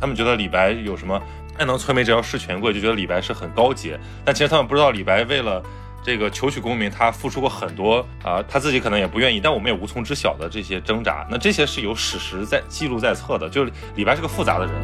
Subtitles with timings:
[0.00, 1.20] 他们觉得李白有什么
[1.58, 4.00] “爱能摧眉折腰事权贵”，就觉得李白是很高洁。
[4.24, 5.62] 但其实他们不知道，李白为了
[6.02, 11.26] 这个求取功名，他付出过很多啊，他自己可能也不愿意，但我们也无从知晓的这些挣扎。
[11.30, 14.74] 那这些是有史实在记录在册的，就是李白是个复杂的人。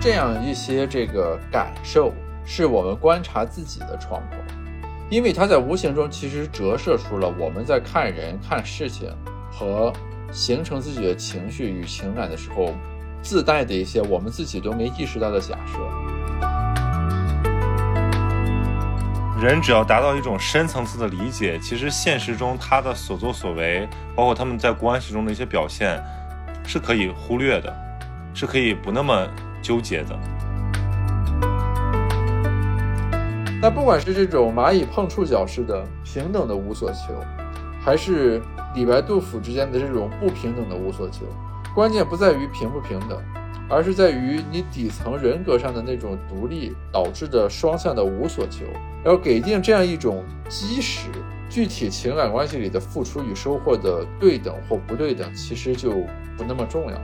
[0.00, 2.12] 这样一些这个感受，
[2.44, 4.36] 是我们观察自己的窗口。
[5.10, 9.12] 因为它在无形中其实折射出了我们在看人、看事情
[9.50, 9.92] 和
[10.30, 12.74] 形成自己的情绪与情感的时候，
[13.22, 15.78] 自带的一些我们自己都没意识到的假设。
[19.42, 25.98] 人只要达到一种深层次的理解，其实现实中他的所作所为，包括他们在关系中的一些表现，
[26.66, 27.74] 是可以忽略的，
[28.34, 29.26] 是可以不那么
[29.62, 30.18] 纠结的。
[33.62, 37.14] 那不管是这种蚂蚁碰触角式的平等的无所求，
[37.82, 41.26] 还是李白杜甫之间的这种不平等的无所求，
[41.74, 43.20] 关键不在于平不平等，
[43.68, 48.64] 而是在于你底层人格上的那种独立导致的双向的无所求。
[49.04, 51.08] 要给定这样一种基石，
[51.48, 55.90] 具体情感关系里的付出与收获的对等或不对等，其实就
[56.36, 57.00] 不那么重要。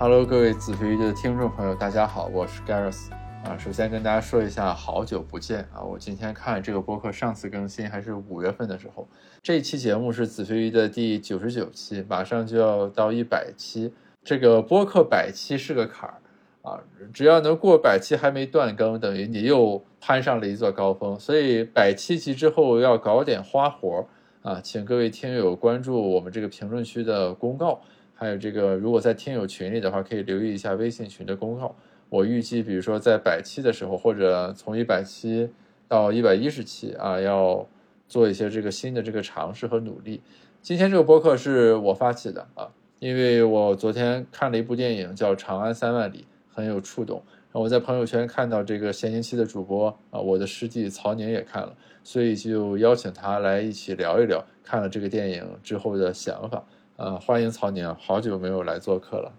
[0.00, 3.06] Hello，各位子飞鱼的听众朋友，大家好，我是 Gareth
[3.44, 3.56] 啊。
[3.58, 5.82] 首先跟大家说一下，好久不见啊！
[5.82, 9.06] 我今天看这个播客，上次更新还是五月份的时候。
[9.42, 13.92] 这期节目是子非鱼的第九十九期，马上就要到一百期。
[14.24, 16.16] 这个播客百期是个坎儿
[16.62, 16.80] 啊，
[17.12, 21.18] 只要能过百期还没断更，等于你又攀上了一座高峰。
[21.18, 24.06] 所以百期集之后要搞点花活
[24.42, 27.80] 啊，请各位听友关注我们这个评论区的公告。
[28.14, 31.74] 还有这个，如果在听友群里的话，可以留意一下微信群的公告。
[32.12, 35.48] 我预计，比如说在百期的时候，或者从一百期
[35.88, 37.66] 到一百一十期啊，要
[38.06, 40.20] 做一些这个新的这个尝试和努力。
[40.60, 46.18] 今天这个播客是我发起的啊，因为我昨天看了一部电影叫《长安三万里》，
[46.54, 47.22] 很有触动。
[47.52, 56.62] 我在朋友圈看到这个闲宁期的主播啊，我的师弟曹宁也看了，所以就邀请他来一起聊一聊看了这个电影之后的想法。
[56.96, 59.32] 呃，欢迎曹宁，好久没有来做客了。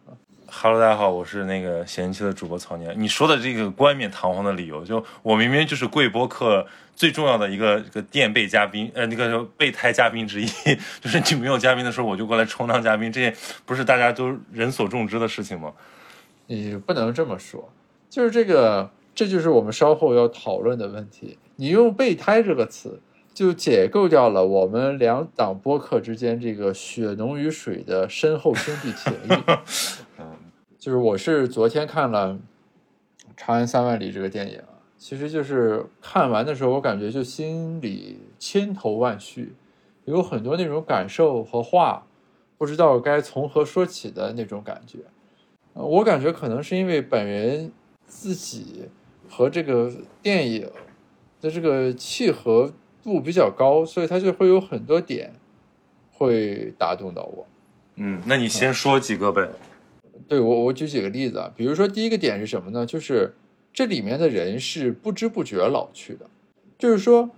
[0.48, 2.94] Hello，大家好，我是那个闲弃的主播曹宁。
[2.98, 6.66] 你说的这个冠冕堂皇的理由，就我明明就是贵播客
[6.96, 10.46] 最重要的一个这个垫背嘉宾，呃，那个备胎嘉宾之一，
[11.02, 13.34] 就是你没有嘉宾的时候，我就过来充当嘉宾，这
[13.66, 15.74] 不是大家都人所众知的事情吗？
[16.48, 17.72] 你不能这么说，
[18.10, 21.38] 就是这个，这就是我们稍后要讨论的问题。
[21.56, 23.02] 你用备胎这个词。
[23.34, 29.28] 就解构掉了我们两档播客之间这个血浓于水的深厚兄弟情谊。
[30.84, 32.34] 就是我是昨天看了
[33.38, 34.60] 《长安三万里》这个电影，
[34.98, 39.56] 其实就是看完的时候，我感觉就心里千头万绪，
[40.04, 42.06] 有很多那种感受和话，
[42.58, 45.00] 不知道该从何说起的那种感觉。
[45.72, 47.72] 我感觉可能是因为本人
[48.06, 48.90] 自己
[49.30, 49.90] 和这个
[50.22, 50.70] 电影
[51.40, 52.74] 的这个契合。
[53.02, 55.34] 度比较高，所以它就会有很多点
[56.14, 57.46] 会打动到我。
[57.96, 59.50] 嗯，那你先说几个呗。
[60.28, 61.52] 对我，我举几个例子啊。
[61.56, 62.86] 比如说，第一个点是什么呢？
[62.86, 63.34] 就是
[63.74, 66.28] 这里面的人是不知不觉老去的。
[66.78, 67.30] 就是说，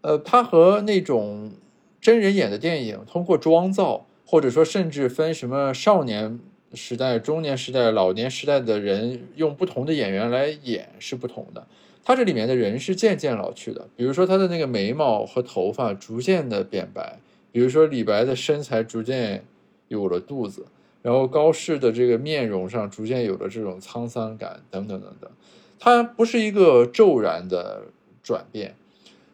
[0.00, 1.52] 呃，他和那种
[2.00, 6.38] 真人演的电影，通过妆造，或者说甚至分什么少年
[6.72, 11.66] 时代、中年时代、老年时代的人，用不同的演员来演是不同的。
[12.06, 17.18] 他这里面的人是渐渐老去的，比如说他的那个眉毛和头发逐渐的变白，
[17.50, 19.44] 比如说李白的身材逐渐
[19.88, 20.66] 有了肚子，
[21.04, 25.30] 然后高适的这个面容上逐渐有了这种沧桑感，等等等等。
[25.78, 27.82] 它不是一个骤然的
[28.22, 28.74] 转变，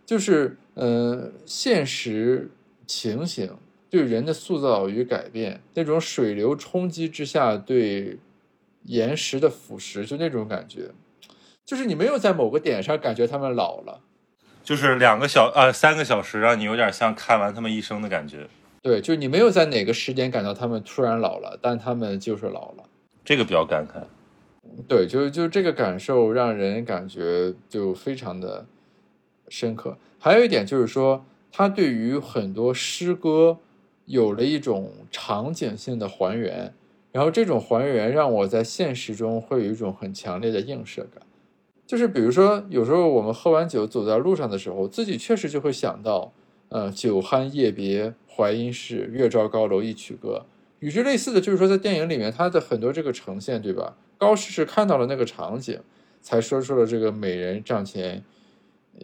[0.05, 2.51] 就是嗯，现实
[2.89, 3.55] 情形
[3.89, 8.19] 对人的塑造与改变，那种水流冲击之下对
[8.87, 10.91] 岩石的腐蚀，就那种感觉。
[11.65, 14.01] 就是你没有在某个点上感觉他们老了，
[14.65, 18.49] 就是两个小呃三个小时让你有点像看完他们一生的感觉。
[18.83, 22.85] 对，就你没有在哪个时间感到他们突然老了，但他们就是老了，
[23.25, 24.03] 这个比较感慨。
[24.89, 28.65] 对，就就这个感受让人感觉就非常的
[29.49, 29.99] 深刻。
[30.19, 33.59] 还有一点就是说，他对于很多诗歌
[34.07, 36.73] 有了一种场景性的还原，
[37.13, 41.23] 然后这种还原让我在现实中会有一种很强烈的映射感。
[41.87, 46.33] 就是比如说，有时候我们喝完酒走在路上的时候，自己确实就会想到，
[46.71, 50.47] 呃，酒酣夜别淮阴市，月照高楼一曲歌，
[50.79, 53.97] 与之类似的就是说，在电影里面，他的很多这个呈现，对吧？
[54.17, 55.81] 高适是看到了那个场景，
[56.23, 58.23] 才说出了这个美人帐前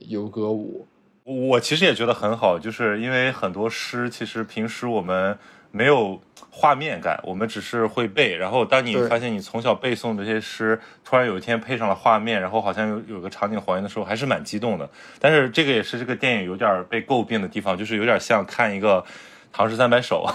[0.08, 0.86] 游歌舞，
[1.24, 5.36] 我其实也觉得很好，就是因为很多诗其实平时我们
[5.70, 6.20] 没有
[6.50, 8.36] 画面感，我们只是会背。
[8.36, 14.88] 然后当你发现你从小背诵这些诗，突然有一天配上了画面，然后好像有有个场景还原的时候，还是蛮激动的。
[15.18, 19.04] 但是这个也是这个电影有点被诟病的地方，就是有点像看一个。
[19.52, 20.26] 唐诗三百首，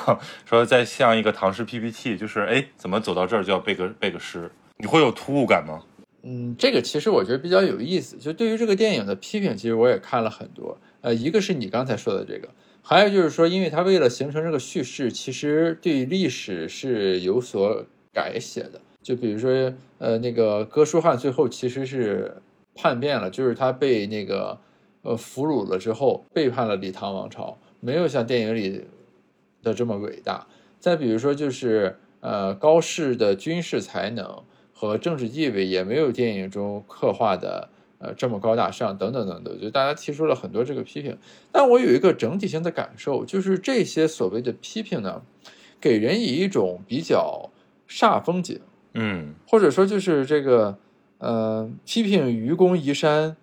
[0.49, 4.49] 说在像一个唐诗 PPT，就是哎，怎么走到这儿就要背个背个诗？
[4.77, 5.83] 你会有突兀感吗？
[6.23, 8.17] 嗯，这个其实我觉得比较有意思。
[8.17, 10.75] 就对于这个电影的批评，其实我也看了很多。
[11.01, 12.49] 呃，一个是你刚才说的这个，
[12.83, 18.81] 还有就是说，因为他为了形成这个叙事，其实对历史是有所改写的。
[19.01, 22.35] 就比如说，呃，那个哥舒翰最后其实是
[22.75, 24.59] 叛变了，就是他被那个
[25.03, 28.83] 呃俘虏了之后，背叛了李唐王朝，没有像电影里
[29.63, 30.45] 的这么伟大。
[30.79, 34.43] 再比如说，就是呃高适的军事才能
[34.73, 37.69] 和政治地位也没有电影中刻画的
[38.01, 41.17] 呃这么高大上，等等等等，就大家提出了很多这个批评。
[41.51, 45.21] 但我有一个整体性的感受，就是这些所谓的批评呢，
[45.79, 47.49] 给人以一种比较
[47.87, 48.59] 煞风景，
[48.95, 50.77] 嗯或者说就是这个
[51.19, 53.37] 呃批评愚公移山、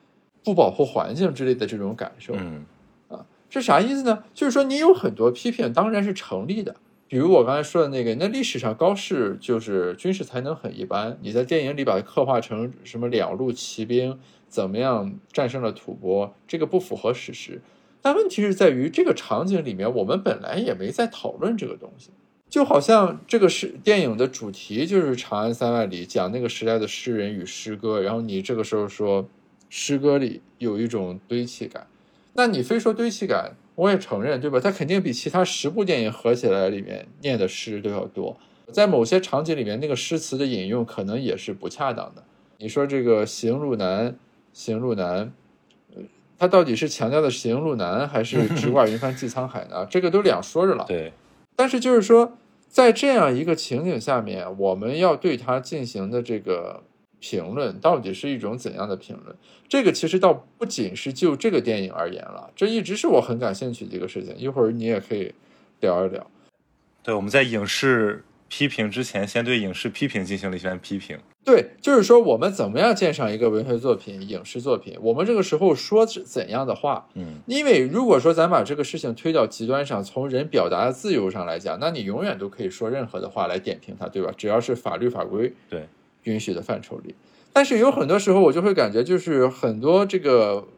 [0.44, 2.34] 不保护环境之类的这种感受。
[2.36, 2.66] 嗯
[3.08, 4.24] 啊这啥意思呢？
[4.34, 6.76] 就是说你有很多批评当然是成立的，
[7.08, 17.62] 比如我刚才说的那个，那历史上高适就是军事才能很一般，你在电影里把它刻画成什么两路骑兵怎么样战胜了吐蕃，这个不符合史实。
[18.02, 22.10] 但问题是在于这个场景里面，我们本来也没在讨论这个东西，
[22.48, 29.26] 就好像这个是电影的主题就是长安三万里，讲那个时代的诗人与诗歌，然后你这个时候说
[29.70, 31.86] 诗歌里有一种堆砌感。
[32.34, 34.58] 那你非说堆砌感，我也承认，对吧？
[34.58, 38.36] 它肯定比其他十部电影合起来里面念的诗都要多。
[38.72, 42.24] 在某些场景里面，那个诗词的引用可能也是不恰当的。
[42.56, 44.16] 你说这个行路难，
[44.52, 45.32] 行路难，
[45.94, 46.02] 呃，
[46.36, 49.86] 它到底是强调的行路难，还是直 挂云帆济沧海呢？
[49.88, 50.84] 这个都两说着了。
[50.88, 51.12] 对，
[51.54, 52.36] 但是就是说，
[52.68, 56.82] 在这样一个情景下面，我们要对它进行的这个
[57.20, 59.36] 评论，到底是一种怎样的评论？
[59.68, 64.36] 这个其实倒不仅是就这个电影而言了，这一直是我很感兴趣的一个事情。
[64.36, 65.32] 一会儿你也可以
[65.80, 66.26] 聊一聊。
[67.02, 71.18] 对，我们在影视批评之前，先对影视批评进行了一番批评。
[71.44, 74.94] 对，就是说我们怎么样鉴赏一个文学作品、影视作品？
[75.00, 77.08] 我们这个时候说怎样的话？
[77.14, 84.30] 嗯因为如果说咱把这个事情推到极端上，从人表达的自由上来讲，那你永远都可以说任何的话来点评它，对吧？
[84.36, 85.88] 只要是法律法规对
[86.28, 87.14] 允许的范畴里。
[87.52, 90.68] 但是有很多时候，我就会感觉，就是很多这个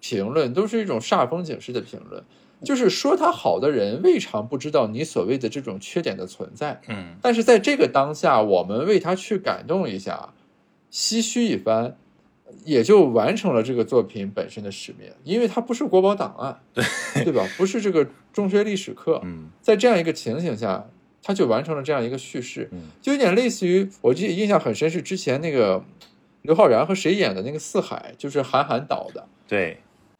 [0.00, 2.22] 评论都是一种煞风景式的评论，
[2.64, 10.32] 就是说他好的人未尝不知道你所谓的这种缺点的存在，嗯但是在这个当下，我们为他去感动一下，
[10.90, 11.96] 唏嘘一番，
[12.64, 16.84] 也就完成了这个作品本身的使命，因为它不是国宝档案，对
[17.24, 17.46] 对吧？
[17.58, 20.88] 不是这个中学历史课，嗯在这样一个情形下，
[21.22, 25.84] 他就完成了这样一个叙事，嗯就有点类似于我记得印象很深是之前那个
[26.42, 29.26] 刘昊然和谁演的那个《四海》，就是韩寒导的。
[29.46, 29.78] 对，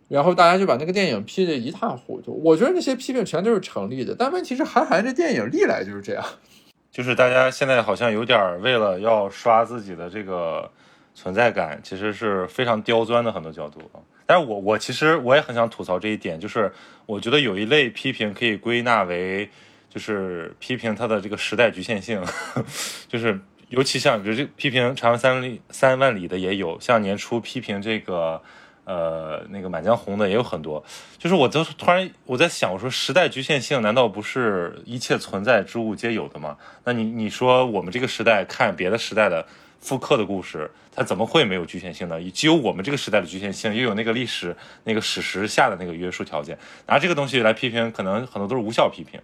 [0.08, 6.24] 然后大家就把那个电影批得一塌糊涂，我觉得那些批评全都是成立的，但问题是韩寒这电影历来就是这样。
[6.90, 10.68] 就是大家现在好像有点儿为了要刷自己的这个
[11.14, 14.02] 存在感，其实是非常刁钻的很多角度啊。
[14.26, 16.72] 但是我我其实我也很想吐槽这一点，就是
[17.06, 19.48] 我觉得有一类批评可以归纳为，
[19.90, 22.24] 就是批评它的这个时代局限性，
[23.06, 28.40] 就是尤其像比如这批评《长安三里》三万里的也有，像年初批评这个。
[28.84, 30.82] 呃，那个《满江红》的也有很多，
[31.16, 36.56] 就是我就突然我在想，我说时代局限性难道不是一切存在之物皆有的吗？
[36.84, 39.46] 那你你说我们这个时代看别的时代的
[39.78, 42.18] 复刻的故事，它怎么会没有局限性呢？
[42.32, 49.20] 既有我们这个时代的局限性，又有那个历史那个史实下的那个约束条件，拿这个东西来批评，可能很多都是无效批评。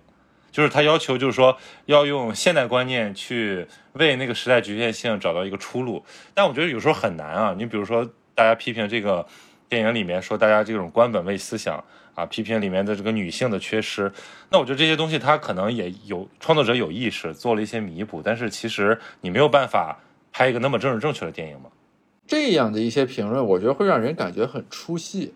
[0.51, 7.55] 就是他要求，就是说要用现代观念去为那个时代局限性找到一个出路，但我觉得有时候很难啊。
[7.57, 9.27] 你比如说，大家批评这个
[9.69, 11.83] 电影里面说大家这种官本位思想
[12.15, 14.11] 啊，批评里面的这个女性的缺失，
[14.51, 19.99] 那我觉得这些东西他可能也有创作者有意识做了一些弥补，但是其实你没有办法
[20.33, 21.71] 拍一个那么政治正确的电影嘛。
[22.27, 25.35] 这样的一些评论，我觉得会让人感觉很出戏。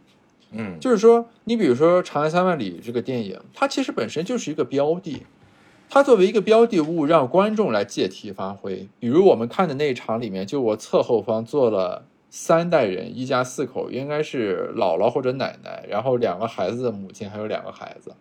[0.52, 5.22] 嗯，就是说，你比如说《长安三万里》这个电影，它其实本身就是一个标的，
[5.88, 8.88] 它作为一个标的物，让观众来借题发挥。
[8.98, 18.12] 比如我们看的那一场里面，就我侧后方坐了三代人，一家四口，应该是姥姥或者奶奶，然后两个孩子的母亲，还有两个孩子。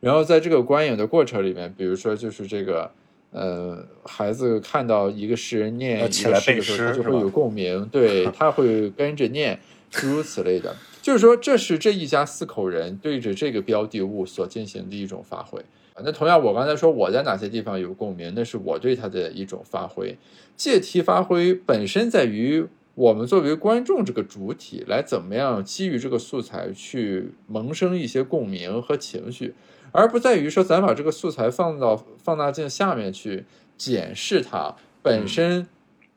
[0.00, 2.90] 然后在这个观影的过程里面，比如说就是这个，
[3.32, 9.58] 呃，孩子看到一个诗人念一个诗的时候，他就会有共鸣，对他会跟着念，
[9.90, 10.74] 诸如此类的。
[11.06, 15.64] 就是说，这是这一家四口人对着这个标的物所进行的一种发挥。
[16.02, 20.18] 那同样，我刚才说我在哪些地方有共鸣，那是我对他的一种发挥。
[20.56, 29.54] 借题发挥本身在于我们作为观众这个主体来怎么样基于这个素材去萌生一些共鸣和情绪，
[29.92, 33.44] 而不在于说咱把这个素材放到放大镜下面去
[33.78, 35.68] 检视它本身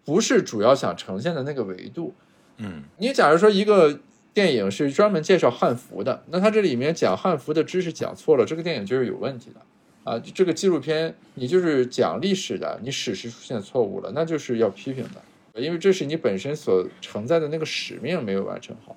[0.03, 2.15] 不是主要想呈现的那个维度。
[2.58, 4.00] 嗯，你假如说一个。
[4.34, 9.60] 电影是专门介绍汉服的，那它这里面讲汉服的知识讲错了，这个电影就是有问题的
[10.10, 10.18] 啊！
[10.20, 18.96] 这个纪录片你就是讲历史的，你史实出现错误了，那就是要批评的，因为这是你本身所承载的那个使命没有完成好。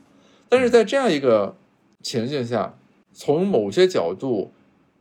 [0.48, 1.56] 但是在这样一个
[2.02, 2.78] 情境下，
[3.12, 4.52] 从某些角度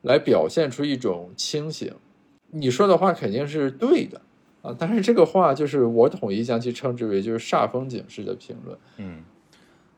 [0.02, 1.94] 来表现出一种清醒，
[2.52, 4.22] 你说的话肯定是对的
[4.62, 4.76] 啊！
[4.80, 9.24] 但是这个话就是我统一将其称之为就是煞风景式的评论，嗯。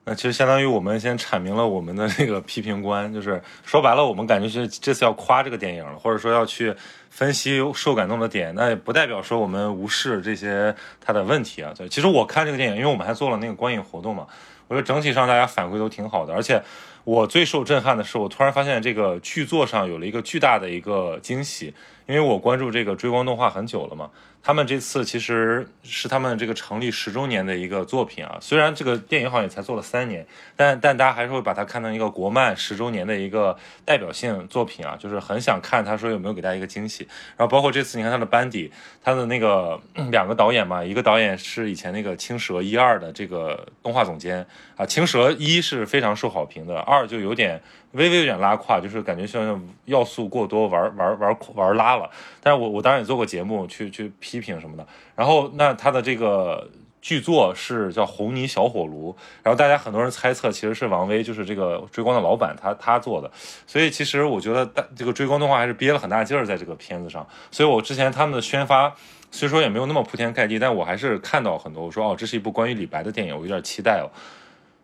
[0.06, 6.76] 那其实相当于我们先阐明了我们的这个批评观，就是说白了，我们感觉是这次要夸这个电影了，或者说要去
[7.10, 11.72] 分析受感动的点，那也不代表说我们无视这些它的问题啊。
[11.78, 14.28] 对，其实我看这个电影，因为我们还做了那个观影活动嘛，
[14.68, 16.62] 我觉得整体上大家反馈都挺好的，而且
[17.06, 21.74] 我最受震撼的是，我突然发现这个剧作上有了一个巨大的一个惊喜，
[22.08, 24.10] 因为我关注这个追光动画很久了嘛。
[24.46, 33.56] 他们这次其实是他们这个成立十周年的一个作品啊，虽然这个电影好像也才做了三年，但但大家还是会把它看成一个国漫十周年的一个
[33.86, 37.08] 代表性作品啊，就是很想看他说有没有给大家一个惊喜。
[37.38, 38.70] 然后包括这次你看他的班底，
[39.02, 39.80] 他的那个
[40.12, 44.46] 两个导演嘛，一个导演是以前那个《青蛇》一二的这个动画总监
[44.76, 47.62] 啊，《青蛇》一是非常受好评的，二就有点。
[47.94, 52.10] 微微有点拉胯，就是感觉像要素过多，玩玩玩玩拉了。
[52.42, 54.86] 但是我我当然也做过节目去去批评什么的。
[55.16, 56.70] 然后那他的这个
[57.02, 59.12] 剧作是叫《红泥小火炉》，
[59.44, 63.30] 然后大家很多人猜测其实是王威，就是这个追光的老板他他做的。
[63.68, 67.28] 所以其实我觉得这个追光动画还是憋了很大劲儿在这个片子上。
[67.52, 68.96] 所以我之前他们的宣发
[69.30, 74.10] 虽说也没有那么铺天盖地，但我还是看到很多我说哦，这是一部关于李白的电影，我有点期待哦。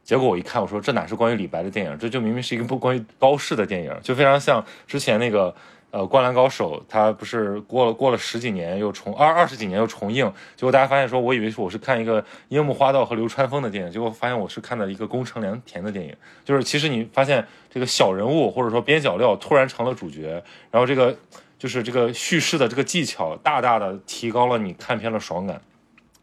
[0.10, 5.54] 结果我一看，我说这哪是关于李白的电影，这就明明是一个不关于高适的电影，就非常像之前那个
[5.92, 10.26] 呃《灌篮高手》，他不是过了过了十几年又重二二十几年又重映，
[10.56, 21.16] 结果大家发现说，我以为是我是看一个樱木花道和流川枫的电影，结果发现我是看的一个宫城良田的电影，就是其实你发现这个小人物或者说边角料突然成了主角，然后这个
[21.60, 25.62] 就是这个叙事的这个技巧大大的提高了你看片的爽感，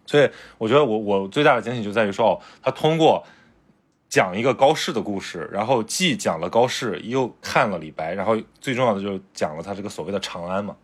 [0.06, 0.28] 所以
[0.58, 3.24] 我觉得我我最大的惊喜就在于说哦，他通过。
[4.08, 10.76] 讲一个高适的故事，然后既讲了高适，又看了李白，然后最重要的就是讲了他这个所谓的长安嘛。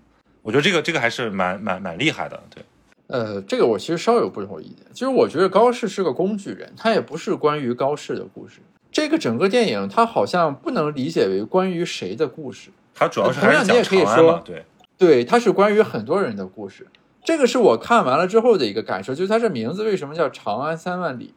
[0.42, 2.42] 我觉得这个这个还是蛮蛮蛮厉害的。
[2.50, 2.64] 对，
[3.06, 4.84] 呃，这个我其实稍有不同意见。
[4.92, 8.60] 其实我觉得高适是个工具人，他也不是关于高适的故事。
[8.90, 12.70] 这个整个电影，它好像不能理解为关于谁的故事。
[12.92, 14.64] 它主要是同样你也可以说，对
[14.98, 16.88] 对，它是关于很多人的故事。
[17.24, 21.32] 这个是我看完了之后的一个感受，就是它这名字为什么叫《长安三万里》，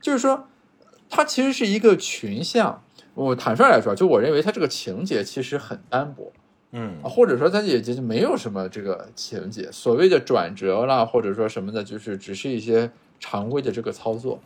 [0.00, 0.46] 就是说。
[1.08, 2.82] 它其实是一个群像，
[3.14, 6.32] 我坦率来说，就我认为它这个情节其实很单薄，
[6.72, 14.40] 嗯，或者说它也就没有什么这个情节，所谓的转折啦，或者说什么的，就是只是一些常规的这个操作。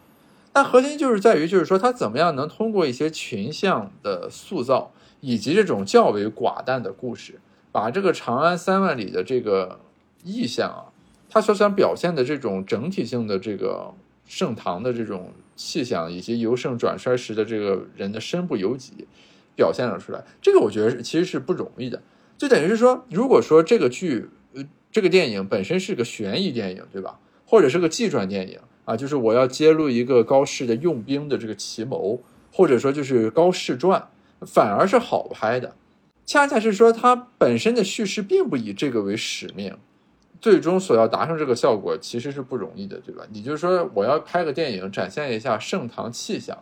[0.52, 7.40] 但核心就是在于，就是说它怎么样能通过一些群像的塑造，以及这种较为寡淡的故事，
[7.72, 9.80] 把这个长安三万里的这个
[10.22, 10.92] 意象啊，
[11.30, 13.94] 它所想表现的这种整体性的这个
[14.26, 15.32] 盛唐的这种。
[15.62, 19.06] 气象以及由盛转衰时的这个人的身不由己
[19.54, 22.02] 表现了出来，这个我觉得其实是不容易的。
[22.38, 27.20] 就等于是说，如果说这个剧呃这个电影本身是个悬疑电影，对吧？
[27.44, 34.08] 或者是个纪传电影啊，就是我要揭露一个高适的用兵的这个奇谋，或者说就是高适传，
[34.40, 35.76] 反而是好拍的。
[36.24, 39.76] 恰恰是说，它本身的叙事并不以这个为使命。
[40.40, 43.24] 最终所要达成这个效果其实是不容易的，对吧？
[43.30, 46.56] 你就说我要拍个电影展现一下盛唐气象，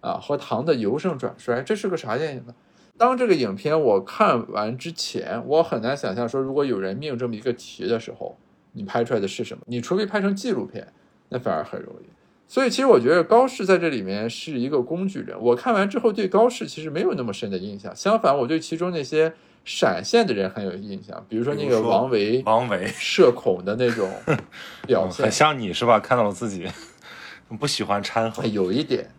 [0.00, 2.54] 啊，和唐的由盛转衰，这是个啥电影呢？
[2.96, 8.38] 当这个影片我看完之前，我很难想象说，如果有人命这么一个题的时候，
[8.72, 9.62] 你拍出来的是什么？
[9.66, 10.88] 你除非拍成纪录片，
[11.28, 12.06] 那反而很容易。
[12.48, 15.36] 所以其实我觉得高适在这里面是一个工具人。
[15.38, 19.34] 我看完之后对高适其实没有那么深的印象，相反，我对其中那些。
[19.64, 24.10] 闪现的人很有印象，比如说那个王维，王维 社恐的那种
[24.86, 26.00] 表现，很像你是吧？
[26.00, 26.66] 看到了自己
[27.60, 29.10] 不喜欢掺和，有一点，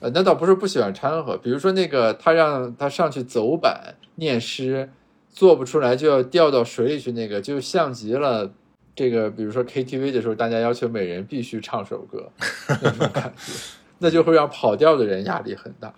[0.00, 1.36] 呃，那倒不是不喜欢掺和。
[1.36, 4.90] 比如说那个他让他上去走板念诗，
[5.30, 8.52] 做不出来就要掉到水里去，那个就像极了
[8.94, 9.30] 这个。
[9.30, 12.30] 比如说 KTV 的时候，大家要求每人必须唱首歌
[12.68, 13.52] 那种感觉。
[13.98, 15.94] 那就会让跑调的人压力很大。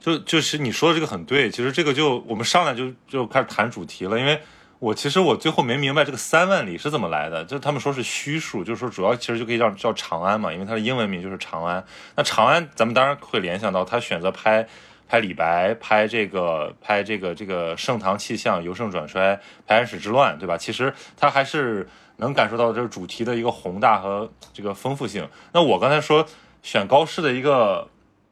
[0.00, 4.40] 就就是你说的这个很对，其实这个就我们上来就就开始谈主题了，因为
[4.78, 11.84] 我其实我最后没明白这个三万里是怎么来的，就他们说是虚数，就是说主要其实就可以叫叫长安嘛，因为它的英文名就是长安。
[12.16, 14.66] 那长安咱们当然会联想到他选择拍
[15.06, 20.56] 拍李白，拍这个拍这个这个盛唐气象，由盛转衰，拍安史之乱，对吧？
[20.56, 25.28] 其实他还是能感受到这个主题的一个宏大和这个丰富性。
[25.52, 26.26] 那我刚才说
[26.62, 27.86] 选高适的一个。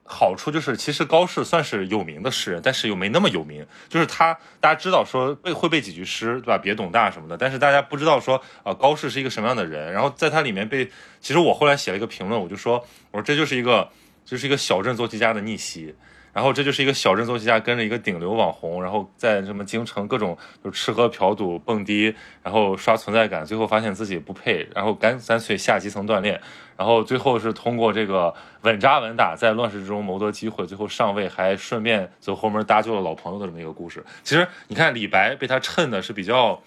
[0.08, 3.66] 好处就是，其实高适算是有名的诗人，但是又没那么有名。
[3.90, 6.56] 就是他，大家知道说背会背几句诗，对吧？
[6.56, 9.92] 别董大什么的，但是大家不知道说，啊，高适是一个什么样的人。
[9.92, 13.88] 然后在他里面被，其实我后来写了一个评论，我就说，我说这就是一个，
[14.24, 15.94] 就是一个小镇做题家的逆袭。
[16.32, 26.40] 然后这就是一个小镇作曲家跟着一个顶流网红，然后在什么京城各种就吃喝嫖赌蹦迪，然后刷存在感，最后发现自己不配，然后干干脆下基层锻炼，
[26.76, 34.04] 然后最后是通过这个稳扎稳打，在乱世之中谋得机会，最后上位，还顺便走后门搭救了老朋友的这么一个故事。
[34.23, 36.62] 其实你看李白被他衬的是比较。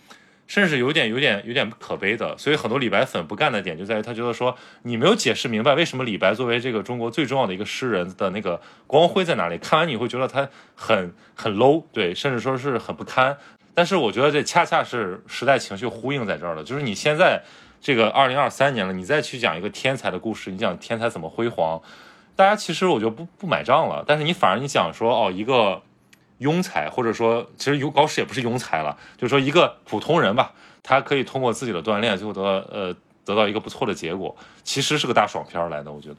[0.52, 9.58] 甚至有点、有点、有点可悲的，所以很多李白粉不干的点就在于他觉得说你没有解释明白为什么李白作为这个中国最重要的一个诗人的那个光辉在哪里。
[9.58, 13.38] 看完你会觉得他很很 low，对，甚至说是很不堪。
[13.74, 17.42] 但是我觉得这恰恰是时代情绪呼应在这儿了，就是你现在
[17.80, 21.82] 这个二零二三年了，你再去讲一个天才的故事，你讲天才怎么辉煌，
[22.36, 24.04] 大家其实我就不不买账了。
[24.06, 25.82] 但是你反而你讲说哦一个。
[26.42, 36.16] 庸才，或者说，其实有高适也不是庸才了，就是说一个普通人吧，他可以通过自己的锻炼，最后得呃得到一个不错的结果，其实是个大爽片来的，我觉得。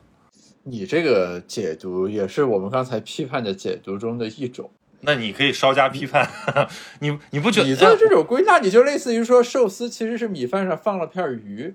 [0.62, 4.70] 你这个解读也是我们刚才批判的解读中的一种。
[5.00, 6.30] 那你可以稍加批判，
[7.00, 7.66] 你你不觉得？
[7.66, 11.74] 你做这种归纳，你就类似于说寿司其实是米饭上放了片鱼，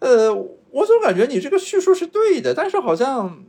[0.00, 3.44] 呃，我总感觉你这个叙述是对的，但是好像。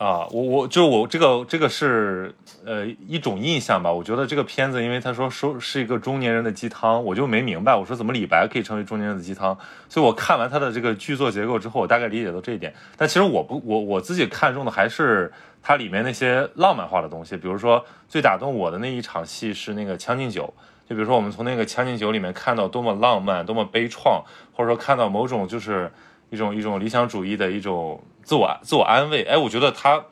[0.00, 3.92] 啊，我我就我这个这个是呃一种印象吧。
[3.92, 7.76] 我觉得这个片子，因为他说说是一个中年人的鸡汤，我就没明白。
[7.76, 9.54] 我说怎么李白可以成为中年人的鸡汤？
[9.90, 12.72] 所以我看完他的这个剧作结构之后，我大概理解到这一点。
[12.96, 17.36] 但其实我不我我自己看中的还是它里面那些浪漫化的东西。
[17.36, 20.54] 比如说最打动我的那一场戏是那个《将进酒》，
[20.88, 24.22] 就比如说我们从那个《将进酒》里面看到多么浪漫、多么悲怆，
[24.54, 25.92] 或者说看到某种就是
[26.30, 28.02] 一种一种理想主义的一种。
[28.22, 30.04] 自我自我安慰，哎，我觉得他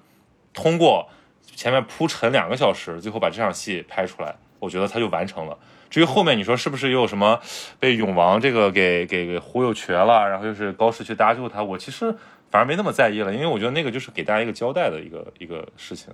[0.52, 1.08] 通过
[1.54, 5.56] 前面铺陈两个小时，最后把这场戏拍出来，我觉得他就完成了。
[5.88, 7.38] 至于后面你说是不是又有什么
[7.78, 12.12] 被永王这个给给给忽悠瘸了，然后又是高适去搭救他，我其实
[12.50, 16.12] 反而没那么在意了，因为我觉得那个就是给大家一个交代的一个一个事情。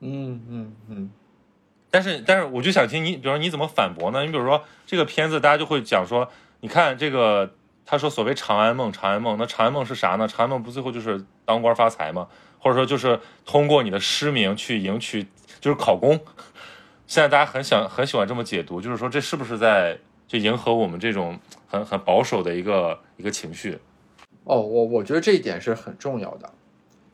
[0.00, 1.10] 嗯嗯嗯。
[1.90, 4.24] 但是但是我就想听你，比如说你怎么反驳呢？
[4.24, 6.28] 你比如说这个片子，大家就会讲说，
[6.60, 7.52] 你看这个。
[7.86, 10.26] 他说：“所谓长安梦，长安梦，那长安梦是啥呢？
[10.26, 12.26] 长安梦不最后就是当官发财吗？
[12.58, 15.24] 或者说就是通过你的诗名去迎娶，
[15.60, 16.18] 就是考公。
[17.06, 19.96] 现在大家很想很喜欢这么解读，就是说这是不是在
[20.26, 23.78] 就迎合我们这种很很保守的一个一个情绪？
[24.42, 26.52] 哦，我我觉得这一点是很重要的，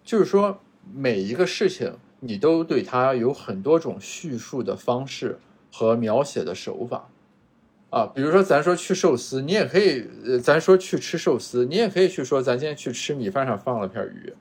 [0.02, 0.58] 就是说
[0.90, 5.38] 每一个事情你都对它有很多种叙述的方式
[5.70, 7.08] 和描写的手法。”
[7.92, 14.32] 啊，比如说咱说去寿司，你也可以，呃，咱说去吃寿司，你也可以去说咱今天去吃米饭上放了片鱼，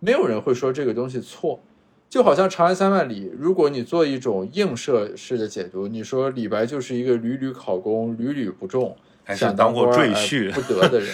[0.00, 1.60] 没有人会说这个东西错。
[2.08, 8.96] 就好像《长安三万里》，如果你做一种映射式的解读，你说李白就是一个屡屡考功、屡屡不中，
[9.34, 11.08] 想当过赘婿 不得的人，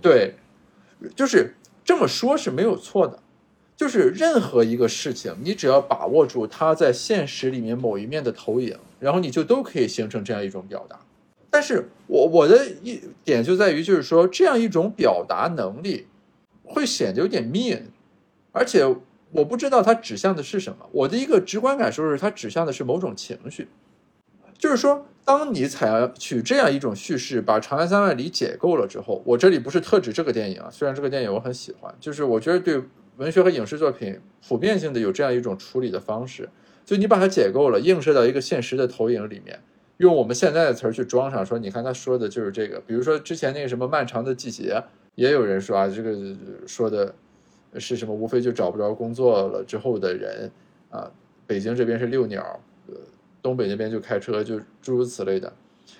[0.00, 0.34] 对，
[1.16, 1.52] 就是
[1.84, 3.18] 这么说是没有错的。
[3.76, 11.00] 就是任何一个事情，你只要把握住它在现实里面某一面的投影，然后你就都可以形成这样一种表达。
[11.50, 16.06] 但是我我的一点就在于，就是说这样一种表达能力
[16.62, 17.82] 会显得有点 mean，
[18.52, 18.84] 而且
[19.32, 20.88] 我不知道它指向的是什么。
[20.92, 23.68] 我的一个直观感受是，它指向的是某种情绪。
[24.58, 32.82] 就是说，当你采取这样一种叙事，把《长安三万里》解构了之后，我这里不是特指这个电影啊，虽然这个电影我很喜欢，就是我觉得对
[33.16, 36.48] 文学和影视作品普遍性的有这样一种处理的方式，
[36.84, 39.60] 就你把它解构了，映射到一个现实的投影里面。
[39.98, 42.80] 用我们现在的词儿去装上，说你看他说的就是这个。
[42.80, 44.82] 比如说之前那个什么漫长的季节，
[45.16, 46.16] 也有人说啊，这个
[46.66, 47.14] 说的
[47.78, 48.14] 是什么？
[48.14, 50.50] 无非就找不着工作了之后的人
[50.90, 51.10] 啊。
[51.46, 52.94] 北京这边是遛鸟，呃，
[53.42, 55.52] 东北那边就开车，就诸如此类的。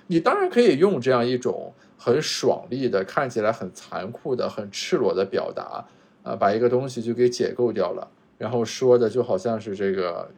[0.07, 5.85] 你当然可以用这样一种很爽利的、看起来很残酷的、很赤裸的表达
[6.23, 10.31] 啊，把一个东西就给解构掉了，然后说的就好像是这个，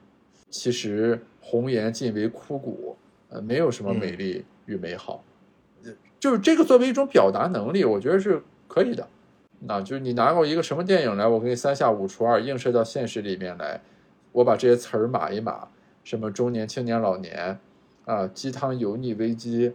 [0.48, 2.96] 其实红颜尽为枯骨。
[3.30, 5.24] 呃，没有什么美丽与美好，
[6.18, 9.06] 就是这个作为一种表达能力，我觉得是可以的。
[9.60, 13.80] 那就是你拿过一个什么电影来，我给你三下五除二映射到现实里面来，
[14.32, 15.68] 我把这些词儿码一码，
[16.02, 17.58] 什么中年、青年、老年，
[18.04, 19.72] 啊，鸡汤油腻危机，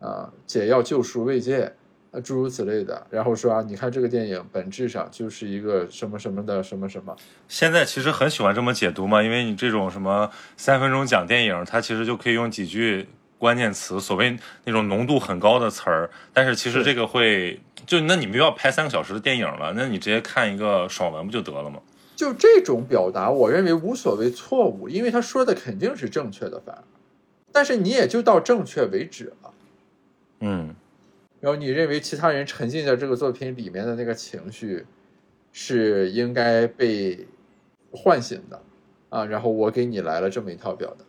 [0.00, 1.72] 啊，解药救赎慰藉，
[2.12, 7.16] 啊，诸如此类的，然后说啊，你看这个电影本质上就是一个什么什么的什么什么。
[7.48, 21.80] 现在其实很喜欢这么解读嘛，因为你这种什么三分钟讲电影，它其实就可以用几句关键词，所谓那种浓度很高的词儿，但是其实这个会就那你们要拍三个小时的电影了，那你直接看一个爽文不就得了吗？
[22.14, 26.82] 就这种表达，我认为无所谓错误，因为他说的肯定是正确的，反而，
[27.50, 29.50] 但是你也就到正确为止了。
[30.40, 30.74] 嗯，
[31.42, 34.86] 然后你认为其他人沉浸在这个作品里面的那个情绪
[35.50, 37.26] 是应该被
[37.90, 38.62] 唤醒的
[39.08, 41.04] 啊，然后我给你来了这么一套表达，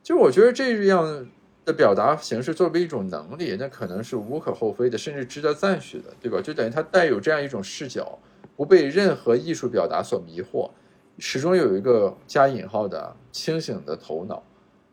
[0.00, 1.28] 就我觉得这样
[1.64, 6.40] 的表达形式作为一种能力，那可能是无可厚非的，甚至值得赞许的，对吧？
[6.40, 8.16] 就等于它带有这样一种视角，
[8.54, 10.70] 不被任何艺术表达所迷惑，
[11.18, 14.44] 始终有一个加引号的清醒的头脑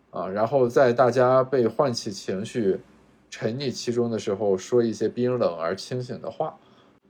[0.10, 2.80] 啊，然后在大家被唤起情绪。
[3.30, 6.58] 沉溺其中的时候，说一些冰冷而清醒的话，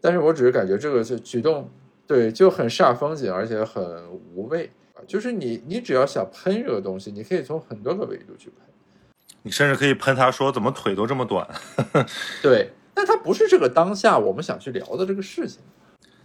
[0.02, 1.70] 但是我只是感觉这个就举动，
[2.06, 5.00] 对，就很煞风景，而且很无味啊。
[5.08, 8.68] 就是你，你只要想喷这个东西，你可以从很多个维度去喷，
[9.44, 11.48] 你甚至可以喷他说怎么腿都这么短。
[12.42, 15.62] 对，但他不是这个当下我们想去聊的这个事情。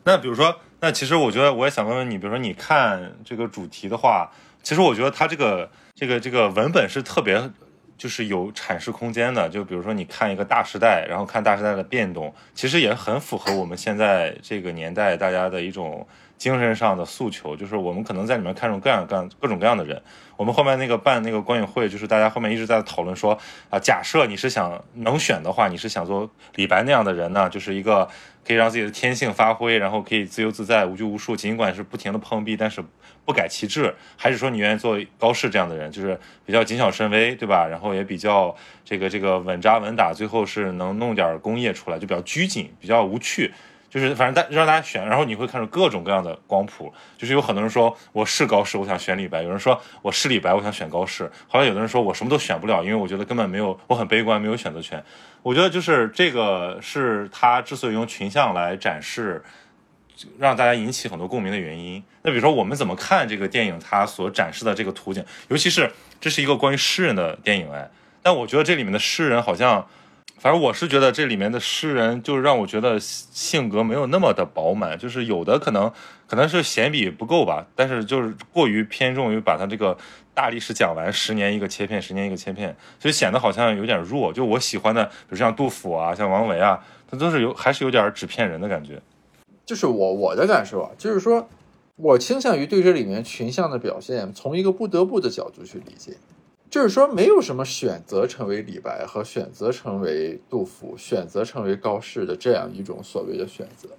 [0.04, 4.30] 那比如说，那其实我觉得我也想问问你，比如说你看这个主题的话，
[4.62, 7.50] 其实我觉得它这个这个这个文本是特别。
[7.96, 16.06] 就是有阐释空间的，就比如说你看一个大时代，然后看大时代的变动，其实也很符合我们现在这个年代大家的一种
[16.44, 17.56] 精神上的诉求。
[17.56, 20.02] 就是我们可能在里面看中各样各样各种各样的人。
[20.36, 23.38] 我们后面那个办那个观影会，就是大家后面一直在讨论说
[23.70, 28.06] 啊，假设你是想能选的话，你是想做李白那样的人呢，就是一个
[28.46, 32.84] 可以让自己的天性发挥，然后可以自由自在、无拘无束，尽管是不停的碰壁，但是。
[33.26, 37.66] 不改其志，还是说你愿意做高适这样的人，就是比较谨小慎微，对吧？
[37.66, 38.54] 然后也比较
[38.84, 43.54] 这个这个稳扎稳打，最后是能弄点工业出来，就比较拘谨，比较无趣。
[43.94, 46.92] 就是反正大让大家选，然后你会看出各种各样的光谱。
[47.16, 51.30] 就是有很多人说我是高适，我想选李白；有人说我是李白，我想选高适。
[51.46, 55.00] 好像有的人说我什么都选不了，因为我觉得根本没有，我很悲观，没有选择权。
[55.44, 59.44] 我觉得就是这个是他之所以用群像来展示。
[60.38, 62.00] 让大家引起很多共鸣的原因。
[62.22, 65.22] 那比如说，我们怎么看这个电影它所展示的这个图景？
[65.48, 67.90] 尤其是这是一个关于诗人的电影，哎，
[68.22, 69.84] 但我觉得这里面的诗人好像，
[70.38, 75.90] 反正我是觉得这里面的诗人就是让我觉得性格没有那么的饱满，就是有的可能
[76.26, 79.96] 可能是写笔不够吧，但是就是过于偏重于把他这个
[80.34, 84.30] 大历史讲完，十年一个切片，十年一个切片，所以显得好像有点弱。
[84.32, 89.00] 就我喜欢的，比如像杜甫啊，像王维啊，他都是有还是有点纸片人的感觉。
[89.64, 91.48] 就是我我的感受啊，就是说，
[91.96, 96.18] 我倾向于对这里面群像的表现，从一个不得不的角度去理解。
[96.70, 103.90] 就是说，没有什么选择成为李白和选择成为杜甫、选择成为高适的这样一种所谓的选择，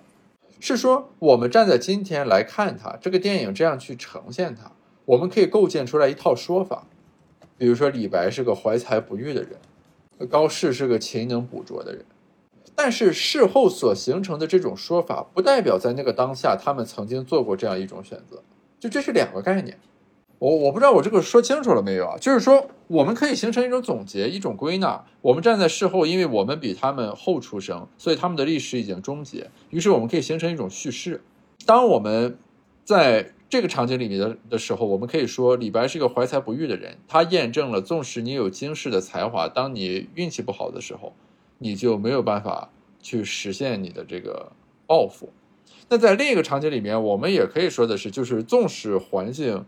[0.60, 4.72] 是说我们站在今天来看它这个电影这样去呈现它，
[5.06, 6.86] 我们可以构建出来一套说法。
[7.58, 12.04] 比如说，李白是个怀才不遇的人，高适是个勤能补拙的人。
[12.76, 18.44] 但是事后所形成的这种说法，不代表在那个当下他们曾经做过这样一种选择，
[18.78, 19.80] 就这是两个概念。
[20.46, 22.16] 我我不知道我这个说清楚了没有啊？
[22.22, 25.04] 就是说，我们可以形成一种总结，一种归纳。
[25.24, 29.50] 我们站在事后，因为我们比他们后出生，所以他们的历史已经终结。
[29.72, 31.24] 于是我们可以形成一种叙事。
[31.66, 32.38] 当我们
[32.84, 41.14] 在这个场景里面的的时候，我们可以说李白是一个怀才不遇的人，他验证了，纵使你有惊世的才华，当你运气不好的时候。
[41.58, 42.70] 你就没有办法
[43.02, 44.52] 去实现你的这个
[44.86, 45.30] 抱负。
[45.88, 49.64] 那在另一个场景里面，我们也可以说的是，就是纵使环境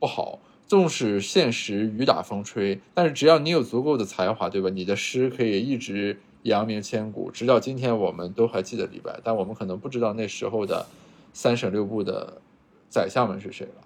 [0.00, 4.68] 不好，纵使现实雨打风吹，但是只要你有足够的才华，对吧？
[4.70, 10.86] 你的诗可以一直扬名千古，直到今天我们都还记得李白，但我们可能不知道那时候的
[11.32, 12.40] 三省六部的
[12.88, 13.84] 宰相们是谁了。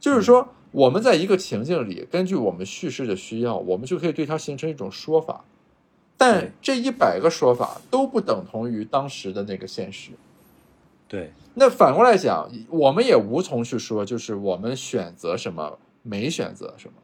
[0.00, 5.44] 就是说，我们在一个情境里，根据我们叙事的需要，我们就可以对它形成一种说法。
[6.16, 10.10] 但这一百个说法都不等同于当时的那个现实。
[11.12, 16.94] 对，那反过来讲，我们也无从去说，就是我们选择什么，没选择什么，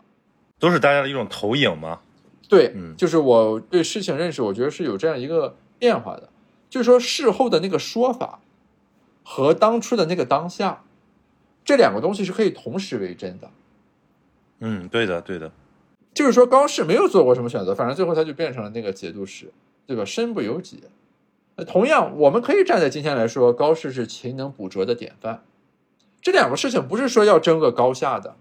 [0.59, 2.01] 都是大家的一种投影吗？
[2.49, 6.31] 对，嗯，就是我对事情认识，我觉得是有这样一个变化的，
[6.71, 8.41] 就是说事后的那个说法
[9.23, 10.85] 和当初的那个当下，
[11.63, 13.51] 这两个东西是可以同时为真的。
[14.61, 15.53] 嗯，对的，对的。
[16.15, 19.53] 就是说，高适没有做过什么选择，反正最后他就变成了那个节度使，
[19.87, 20.03] 对吧？
[20.07, 20.83] 身不由己。
[21.67, 25.43] 同样，我们可以站在今天来说，高适是勤能补拙的典范。
[26.21, 28.37] 这两个事情不是说要争个高下的。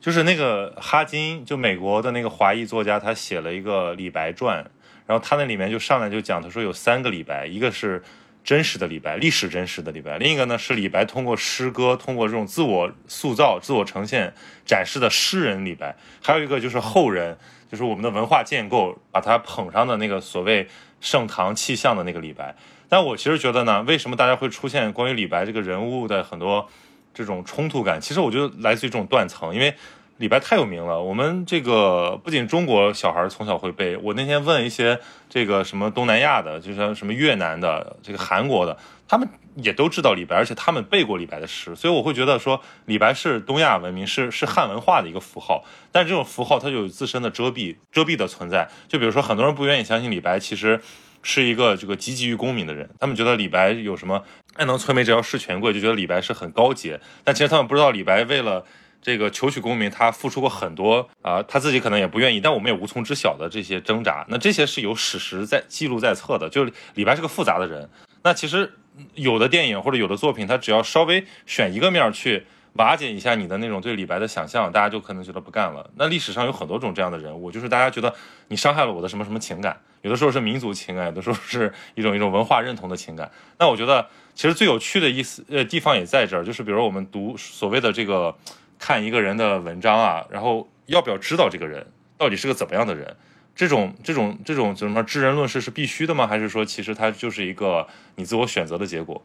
[0.00, 4.58] 就是那个哈金，就美国的那个华裔作家，他写了一个李白传，
[5.06, 8.02] 然后他那里面就上来就讲，他说有三个李白，一个是
[8.44, 14.32] 真实的李白，历史真实的李白，另一个呢是李白通过诗歌，通过这种自我塑造、自我呈现、
[14.64, 17.36] 展示的诗人李白，还有一个就是后人，
[17.68, 20.68] 就是我们的文化建构把他捧上的那个所谓
[21.06, 22.54] 盛唐气象的那个李白。
[22.88, 26.68] 但我其实觉得呢，为什么大家会出现关于李白这个人物的很多
[27.14, 28.00] 这种冲突感？
[28.00, 29.74] 其实我觉得来自于这种断层，因为。
[30.18, 38.74] 李白太有名了，我们这个不仅中国小孩从小会背，我那天问一些这个什么东南亚的，就像什么越南的、这个韩国的，
[39.06, 45.64] 他们也都知道李白，而且他们背过李白的诗，所以我会觉得说李白是东亚文明，是是汉文化的一个符号。
[45.90, 48.68] 但是这种符号它就有自身的遮蔽、遮蔽的存在。
[48.86, 50.80] 就比如说很多人不愿意相信李白其实
[51.22, 54.22] 是一个这个汲汲于功名的人，他们觉得李白有什么
[54.54, 57.00] 爱能摧眉折腰事权贵，就觉得李白是很高洁。
[57.24, 58.64] 但其实他们不知道李白为了。
[59.02, 64.26] 这个求取功名，他付出过很多啊，他自己可能也不愿意，但我们也无从知晓的这些挣扎。
[64.28, 66.48] 那这些是有史实在记录在册的。
[66.48, 67.88] 就是李白是个复杂的人。
[68.24, 68.72] 那其实
[69.14, 75.90] 有的电影或者有的作品，他只要稍微选一个面去瓦解一下你的那种对李白的想象，大家就可能觉得不干了。
[75.96, 78.14] 那历史上有很多种这样的人物，就是大家觉得
[78.48, 83.30] 你伤害了我的什么什么情感，有的时候是民族情感，有的时候是一种一种文化认同的情感。
[83.58, 88.36] 那我觉得其实最有趣的意思呃地方也在这儿，就是比如我们读所谓的这个。
[88.78, 91.86] 看一个人的文章啊，然后要不要知道这个人
[92.18, 93.16] 到底是个怎么样的人？
[93.56, 96.26] 这种这种这种什么知人论事是必须的吗？
[96.26, 99.20] 还是说其实它就是一个你自我选择的结果？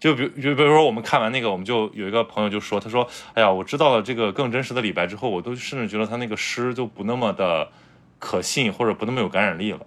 [0.00, 7.70] 就比就比如说我们看完那个，我们就有一个朋友就说，他说：“哎呀，我知道了这个更真实的李白之后，我都甚至觉得他那个诗就不那么的
[8.18, 9.80] 可信，或者不那么有感染力了。”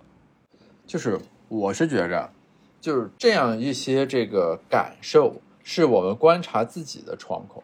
[0.86, 2.32] 就是我是觉着，
[2.80, 7.64] 就是这样一些这个感受，是我们观察自己的窗口。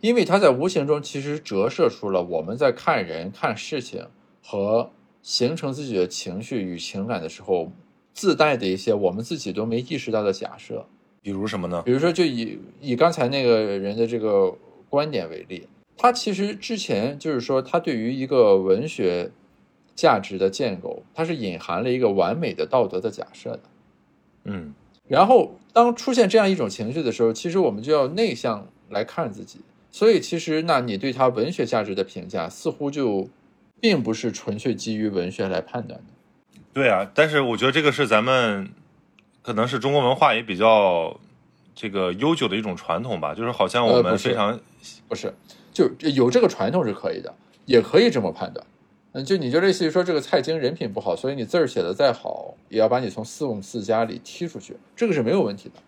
[0.00, 4.08] 因为它在无形中其实折射出了我们在看人、看事情
[4.42, 4.90] 和
[5.26, 7.72] 形成自己的情绪与情感的时候
[8.14, 10.86] 自带的一些我们自己都没意识到的假设。
[11.20, 11.82] 比如什么呢？
[11.84, 14.56] 比如说，就以以刚才那个人的这个
[14.88, 19.32] 观点为例，他其实之前就是说，他对于一个文学
[19.96, 23.60] 价值的建构，它是隐含了一个完美的道德的假设的。
[24.44, 24.72] 嗯，
[25.08, 29.58] 然后当出现这样一种情绪的时候，其实我们就要内向来看自己。
[29.90, 33.28] 所以，其实，那你对他文学价值的评价，似乎就
[33.80, 36.06] 并不是纯粹基于文学来判断的。
[36.72, 38.70] 对啊，但是我觉得这个是咱们
[39.42, 41.18] 可能是中国文化也比较
[41.74, 44.60] 这个悠久的一种传统吧，就是好像我们非常
[45.08, 45.32] 不是，
[45.72, 47.34] 就有这个传统是可以的，
[47.64, 48.66] 也可以这么判断。
[49.12, 55.80] 嗯，就你就类似于说这个蔡京人品不好，所以你字儿写的再好，也要把你从四五四家里踢出去，这个是没有问题的。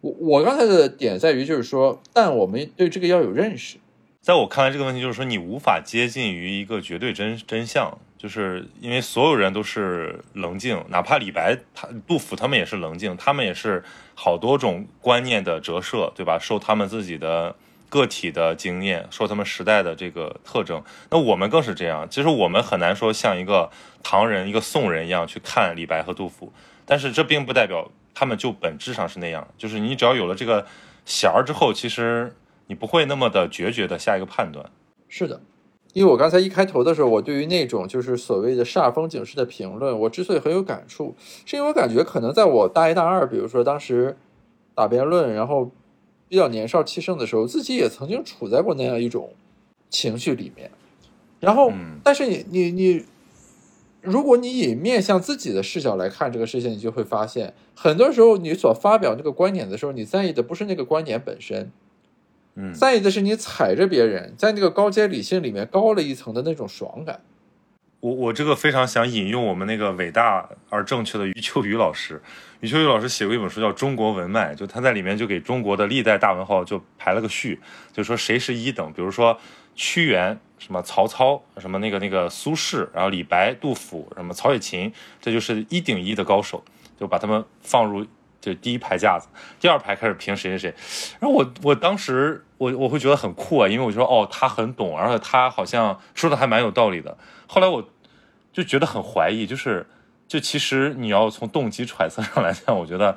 [0.00, 3.78] 我我刚才的点在于，就是说，但我们对这个要有认识。
[4.26, 13.84] 在我看来，这个问题就是说，你无法接近于一个绝对真真相，就是因为所有人都是棱镜，哪怕李白、他杜甫他们也是棱镜，他们也是
[14.16, 16.40] 好多种观念的折射，对吧？
[16.40, 17.54] 受他们自己的
[17.88, 20.82] 个体的经验，受他们时代的这个特征。
[21.08, 23.70] 那我们更是这样，其实我们很难说像一个
[24.02, 26.52] 唐人、一个宋人一样去看李白和杜甫，
[26.84, 27.92] 但是这并不代表。
[28.12, 30.66] 他们就本质上是那样，就是你只要有了这个
[31.04, 32.34] 弦儿之后，其实
[32.66, 34.70] 你不会那么的决绝的下一个判断。
[35.08, 35.40] 是的，
[35.92, 44.16] 因为我刚才一开头的时候，我对于那种就是所谓的煞风景式的评论，我之所以很有感触，是因为我感觉可能在我大一大二，比如说当时
[44.74, 45.70] 打辩论，然后
[46.28, 49.30] 比较年少气盛的时候，自己也曾经处在过那样一种
[49.90, 50.70] 情绪里面。
[51.40, 53.04] 然后，但是你你你。
[54.02, 61.72] 如果你以面向自己的视角来看这个事情，你就会发现，很多时候你所发表这个观点的时候，你在意的不是那个观点本身，
[62.56, 67.20] 嗯，在意的是你踩着别人，在那个高阶理性里面高了一层的那种爽感。
[68.00, 72.20] 我我这个非常想引用我们那个伟大而正确的余秋雨老师，
[72.60, 77.60] 余秋雨老师写过一本书叫《中国文脉》，就他在里面就给中国的历代大文豪就排了个序，
[77.92, 79.38] 就说谁是一等，比如说
[79.74, 80.38] 屈原。
[80.58, 84.90] 什么曹操，什么那个那个苏轼，然后李白、杜甫，什么曹雪芹，
[85.20, 86.64] 这就是一顶一的高手，
[86.98, 88.06] 就把他们放入
[88.46, 89.26] 就第一排架子，
[89.58, 90.74] 第二排开始评谁谁谁。
[91.18, 97.18] 然后我我当时我我会觉得很酷啊，因为我觉得哦他很懂，而且他好像说的还蛮有道理的。
[97.46, 97.84] 后来我
[98.52, 99.86] 就觉得很怀疑，就是
[100.28, 103.16] 就其实你要从动机揣测上来讲，我觉得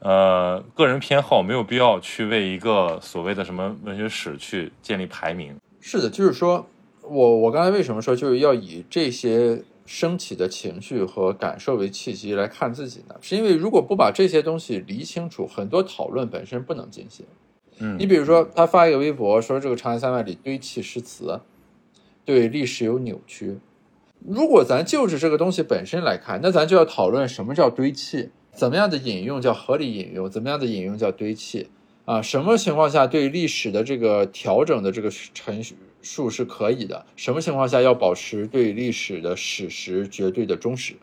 [0.00, 5.56] 呃个人偏好没有必要去为一个所谓的什么文学史去建立排名。
[5.80, 6.66] 是的，就是说。
[7.02, 13.16] 我我刚才为什么说就是要以这些升起的情绪和感受为契机来看自己呢？
[13.20, 17.26] 是因为如果不把这些东西理清楚，很多讨论本身不能进行。
[17.80, 21.40] 嗯，你比如说，他发一个微博说这个《长安三万里》堆砌诗词，
[22.24, 23.58] 对历史有扭曲。
[24.24, 31.68] 如果咱就着这个东西本身来看，那咱就要讨论什么叫堆砌，怎么样的引用叫合理引用，怎么样的引用叫堆砌
[32.04, 32.22] 啊？
[32.22, 35.60] 什么情况下对历史的这个调整的这个陈
[36.02, 37.06] 述是可以的？
[37.16, 40.94] 什么情况下要保持对历史的史实绝对的忠实？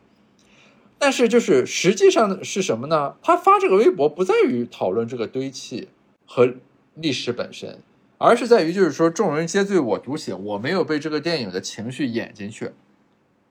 [0.99, 3.15] 但是就是实际上是什么呢？
[3.21, 5.89] 他发这个微博不在于讨论这个堆砌
[6.25, 6.55] 和
[6.95, 7.79] 历史本身，
[8.17, 12.71] 而是在于就是说众人皆醉我独醒，我没有被这个电影的情绪演进去。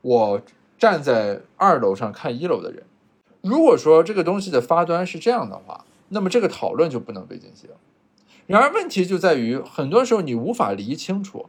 [0.03, 0.43] 我
[0.77, 2.83] 站在二楼上看一楼的人，
[3.43, 7.71] 如果说这个东西的发端是这样的话，那么这个讨论就不能被进行。
[8.47, 11.47] 然而问题就在于，很多时候你无法理清楚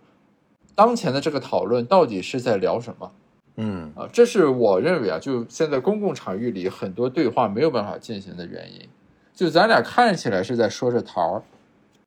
[0.76, 3.12] 当前的这个讨论到底是在聊什么。
[3.58, 8.88] 嗯啊，这是我认为啊，就现在公共场域里很多对话没有办法进行的原因。
[9.34, 11.44] 就咱俩看起来是在说着桃儿，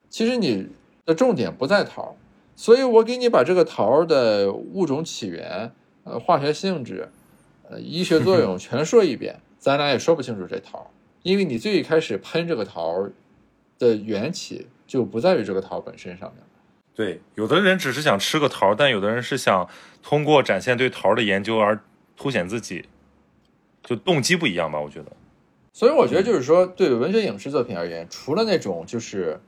[0.08, 0.68] 其实你
[1.04, 2.14] 的重点不在桃儿，
[2.54, 5.72] 所以我给你把这个桃儿的物种起源。
[6.02, 7.10] 呃，化学性质，
[7.68, 10.86] 呃，医学作用 全说一遍，咱俩也说不清楚这桃儿
[11.22, 13.12] 因为你最一开始喷这个桃儿
[13.78, 16.42] 的缘起就不在于这个桃本身上面。
[16.96, 19.68] 对，有的人只是想吃个桃但有的人是想
[20.02, 21.78] 通过展现对桃的研究而
[22.16, 22.86] 凸显自己，
[23.84, 24.80] 就动机不一样吧？
[24.80, 25.12] 我觉得。
[25.72, 29.40] 所以我觉得就是说，对文学影视作品而言，除了那种就是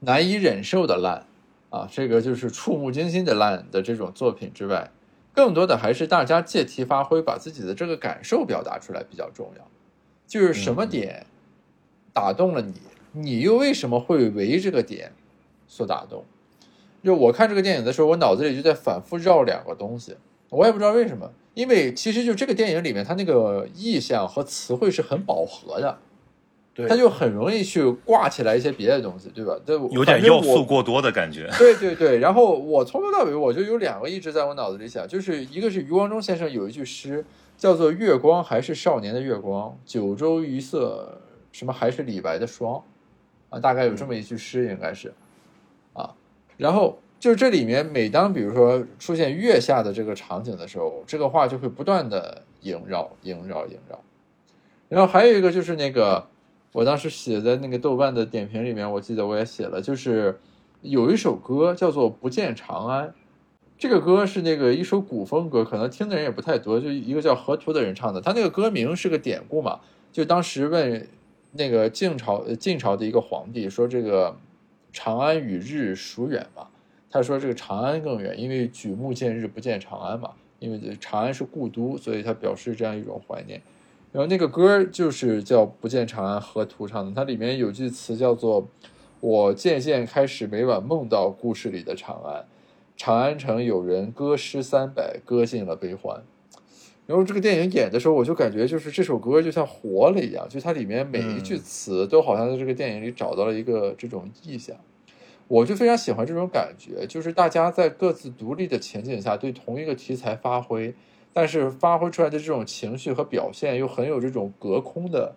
[0.00, 1.24] 难以忍受的烂
[1.70, 4.90] 啊，这个就是触目惊心的烂的这种作品之外。
[5.32, 9.70] 更多的还是大家借题发挥，把自己的这个感受表达出来比较重要。
[10.26, 11.24] 就是什么点
[12.12, 12.74] 打动了你，
[13.16, 15.12] 你又为什么会为这个点
[15.66, 16.24] 所打动？
[17.02, 20.16] 就我看这个电影的时候，我脑子里就在反复绕两个东西，
[20.50, 21.30] 我也不知道为什么。
[21.54, 25.98] 因为其实就这个电影里面，它那个意象和词汇是很饱和的。
[26.74, 29.56] 对，它就很容易去挂起来一些别的东西，对吧？
[29.64, 31.48] 对，有点要素过多的感觉。
[31.56, 37.24] 对对对，然后我从头到尾我就有两个一直在我脑子里想，就是一个是余光中先生有一句诗
[37.56, 42.82] 叫做“月光还是少年的月光，九州一色什么还是李白的霜”，
[43.50, 45.12] 啊，大概有这么一句诗应该是，
[45.92, 46.14] 啊，
[46.56, 54.00] 然后就是这里面每当比如说出现月下的这个场景的时候，这个话就会不断的萦绕萦绕萦绕，
[54.88, 56.26] 然后还有一个就是那个。
[56.72, 60.38] 我当时写在那个豆瓣的点评里面，我记得我也写了，就是
[60.82, 63.08] 有一首歌叫做《不见长安》，
[63.78, 68.20] 这个歌是那个一首古风歌，可能听的人也不太多，就一个叫河图的人唱的。
[68.20, 69.80] 他那个歌名是个典故嘛，
[70.12, 71.08] 就当时问
[71.56, 74.36] 那个晋朝晋朝的一个皇帝说：“这个
[74.92, 76.68] 长安与日孰远嘛？”
[77.10, 83.60] 他说：“这个长安更远，因为举目见日不见长安嘛，因为长安是故都，所以他表示这样一种怀念。”
[84.12, 88.68] 然后那个歌就是叫《不见长安河图》唱的，它里面有句词叫做
[89.20, 92.46] “我渐渐开始每晚梦到故事里的长安，
[92.96, 96.22] 长安城有人歌诗三百，歌尽了悲欢。”
[97.06, 104.76] 然后这个电影演的时候，我就感觉就是这首歌就像活了一样，就它里面每一句词都好像在这个电影里找到了一个这种意象。
[105.48, 110.94] 我就非常喜欢这种感觉，就是大家在各自独立的情景下对同一个题材发挥。
[111.32, 115.36] 但是发挥出来的这种情绪和表现又很有这种隔空的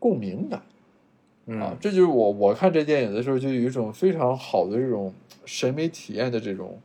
[0.00, 6.76] 共鸣感，啊，这就是我我看这电影的时候就有一种非常好的这种审美体验的这种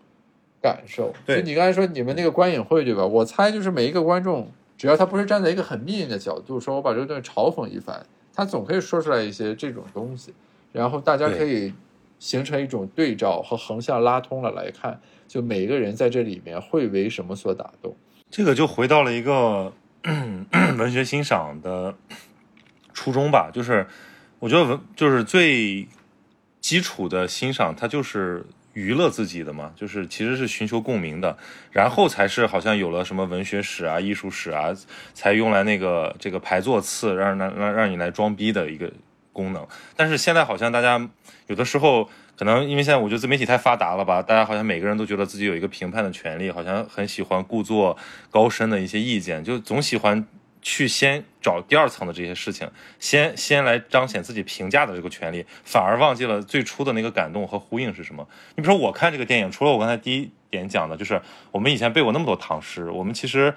[0.62, 1.14] 感受。
[1.26, 3.06] 对，你刚才说你们那个观影会对吧？
[3.06, 10.34] 我猜就是每一个观众，只要他不是站在一个很命运的角度，说我把这个东西嘲讽一番，他总可以说出来一些这种东西，
[10.72, 11.74] 然后大家可以
[12.20, 17.96] 形成一种对照和横向拉通了来看，就每一个人在这里面会为什么所打动。
[18.30, 19.72] 这个就回到了一个
[20.78, 21.96] 文学欣赏的
[22.94, 23.86] 初衷吧，就是
[24.40, 25.88] 我觉得文就是最
[26.60, 28.46] 基础的欣赏，它就是
[28.78, 31.36] 娱乐自己的嘛，就是其实是寻求共鸣的，
[31.72, 34.72] 然后才是好像有了什么文学史啊、艺术史啊，
[35.16, 38.94] 才用来那个这个排座次，让让让让你来装逼的一个
[39.34, 39.68] 功能。
[39.96, 41.10] 但是现在好像大家
[41.48, 42.08] 有的时候。
[42.38, 47.98] 可能因为现在我觉得自媒体太发达了吧，大家好像每个人都觉得自己有一个评判的权利，好像很喜欢故作
[48.30, 50.24] 高深的一些意见，就总喜欢
[50.70, 58.28] 去先找第二层的这些事情，先先来彰显自己评价的这个权利，反而忘记了最初的那个感动和呼应是什么。
[58.58, 63.54] 你比如说我看这个电影，除了我刚才第一点讲的，就是我们以前背过那么多唐诗，我们其实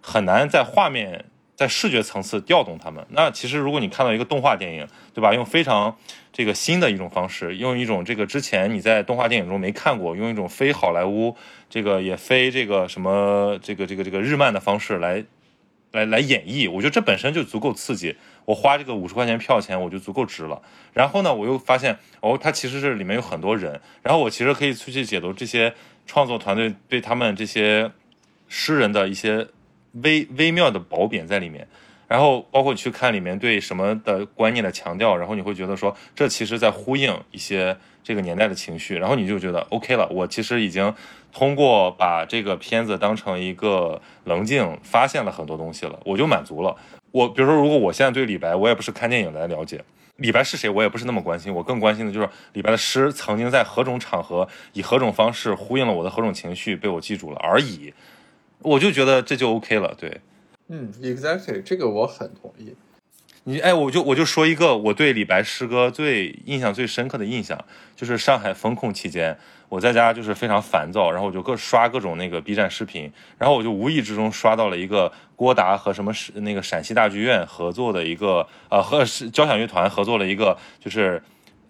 [0.00, 3.06] 很难在画面在视觉层次调动他们。
[3.10, 5.34] 那其实如果你看到一个动画电影，对吧？
[5.34, 5.94] 用非常
[6.32, 11.36] 这个新的一种方式，用一种这个之前你在动画电影中没看过，用一种非好莱坞
[11.68, 15.22] 这个也非这个什么这个这个这个日漫的方式来
[15.94, 18.16] 来来演绎，我觉得这本身就足够刺激。
[18.44, 20.60] 我花这个五十块钱票钱，我就足够值了。
[20.92, 25.72] 然后呢，我又发现哦，它其实是里面有很多人，然后我其实可以出去解读这些
[26.04, 27.92] 创作团队对他们这些
[28.48, 29.46] 诗人的一些
[29.92, 31.68] 微微妙的褒贬在里面。
[32.14, 40.08] 然后包括去看里面对什么的观念的强调，然后你会觉得说这其实在呼应一些这个年代的情绪，然后你就觉得 OK 了。
[40.12, 40.94] 我其实已经
[41.32, 46.76] 通过把这个片子当成一个棱镜，发现了很多东西了，我就满足了。
[47.10, 49.82] 我比如说，如果我现在对李白，我也不是看电影来了解
[50.18, 51.52] 李白是谁，我也不是那么关心。
[51.52, 57.92] 我更关心的就是李白的诗曾经在何种场合，以何种方式呼应了我的何种情绪，被我记住了而已。
[58.60, 60.20] 我就觉得这就 OK 了，对。
[60.68, 62.74] 嗯，exactly，这个我很同意。
[63.46, 67.62] 你哎，我就我就说一个我对李白诗歌最印象最深刻的印象，
[67.94, 69.36] 就是上海封控期间，
[69.68, 81.22] 我在家就是非常烦躁，然后我就各刷各种那个 B 站视频，然后我就无意之中刷到了一个郭达和什么那个陕西大剧院合作的一个呃和交响乐团合作了一个就是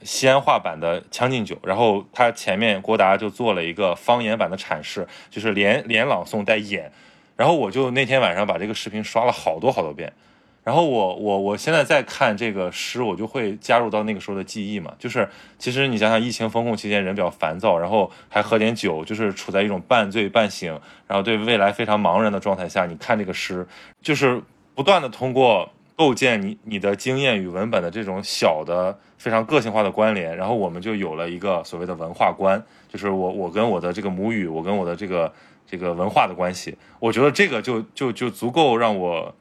[0.04, 6.92] 西安话版的《将进酒》，然后他前面郭达就做了一个方言版的阐释，就是连连朗诵带演。
[7.36, 10.12] 然后我就那天晚上把这个视频刷了好多好多遍，
[10.62, 14.94] 然后我我我现在在看这个诗，我就会加入到那个时候的记忆嘛。
[14.98, 15.28] 就是
[15.58, 20.70] 其实你想想，疫情封控期间人比较烦躁，然后还喝点酒，就是处在一种半醉半醒，
[21.08, 23.66] 然后对未来非常茫然的状态下，你看这个诗，
[24.00, 24.40] 就是
[24.74, 35.32] 不断的通过构建你你的经验与文本的这种小的非常个性化的关联，然后我们就有了一个所谓的文化观，就是我我跟我的这个母语，我跟我的这个。
[35.66, 39.34] 这个文化的关系，我觉得这个就就就足够让我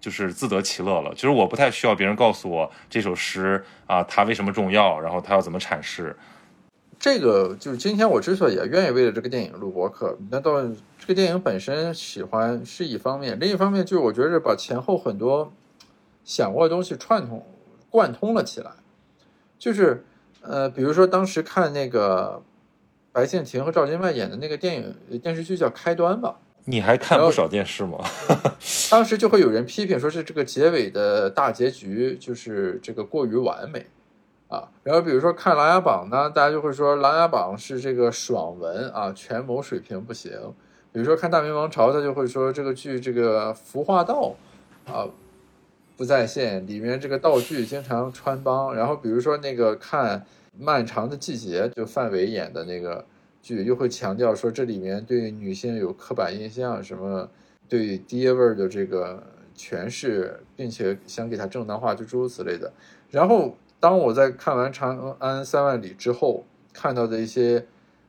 [0.00, 1.12] 就是自得其乐了。
[1.14, 6.16] 其实我不太需要别人告诉我这首诗啊，它为什么重要，然后它要怎么阐释。
[6.98, 15.52] 这个就是今天我之所以也愿意为了这个电影录播客，那到这个电影本身喜欢是一方面，另一方面就是我觉得把前后很多
[16.24, 17.46] 想过的东西串通
[17.90, 18.70] 贯通了起来。
[19.58, 20.04] 就是
[20.40, 22.42] 呃，比如说当时看那个。
[23.16, 26.36] 白敬亭和赵今麦演的那个电影电视剧叫《开端》吧？
[26.66, 27.98] 你还看不少电视吗？
[28.90, 33.86] 当时就会有人批评说是这个结尾的大结局就是这个过于完美
[34.48, 34.68] 啊。
[34.82, 40.30] 然后比如说看《琅琊榜》呢，大家就会说《琅琊榜》是这个爽文啊，权谋水平不行。
[40.92, 44.34] 比如说看《大明王朝》，他就会说这个剧这个服化道
[44.84, 45.08] 啊
[45.96, 48.74] 不在线，里面这个道具经常穿帮。
[48.74, 50.26] 然后比如说那个看。
[50.58, 53.04] 漫长的季节，就范伟演的那个
[53.42, 57.28] 剧，又会强调说这里面对女性有刻板印象，什么
[57.68, 59.22] 对爹味儿的这个
[59.56, 62.72] 诠释，并且想给他正当化，就诸如此类的。
[63.10, 67.66] 然后，当我在看完《长安三万里》之后，看到的一些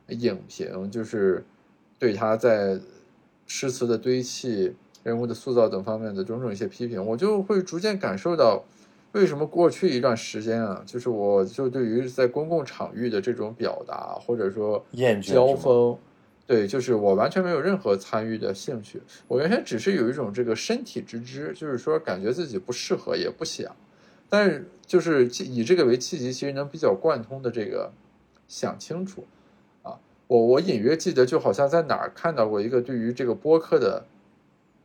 [0.08, 1.44] 影评，就是
[1.98, 2.80] 对他在
[3.46, 8.64] 诗词的堆砌、人物的塑造等方面的种种一些批评，我就会逐渐感受到。
[9.12, 14.84] 为什么过去一段时间啊，就是我就对于在公共场域的这种表达，或者说
[15.22, 15.98] 交锋，
[16.46, 19.00] 对，就是我完全没有任何参与的兴趣。
[19.26, 23.74] 我原先只是有一种这个身体之知，就是说感觉自己不适合，也不想。
[24.28, 27.90] 但是就是以这个为契机，其实能比较贯通的这个
[28.46, 29.24] 想清楚
[29.82, 29.98] 啊。
[30.26, 34.04] 我我隐约记得，就好像在哪儿看到过一个对于这个播客的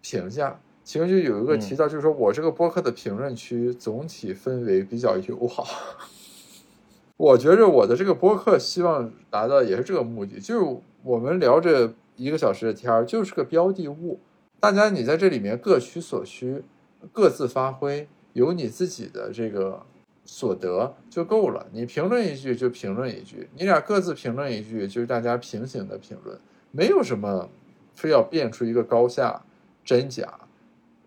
[0.01, 0.59] 评价。
[0.83, 5.65] 其中就有一个提到，就是说我这个播客的评论区总体氛围比较友好。
[7.15, 14.19] 我觉着我的这个播客希望达到也是这个目的，就是我们聊着一个小时的天儿，就是个标的物。
[14.59, 16.63] 大家你在这里面各取所需，
[17.11, 19.85] 各自发挥，有你自己的这个
[20.25, 21.67] 所得就够了。
[21.71, 26.37] 你评论一句就评论一句，你俩各自评论一句，就是大家平行的评论，
[26.71, 27.49] 没有什么
[27.95, 29.43] 非要变出一个高下
[29.85, 30.39] 真假。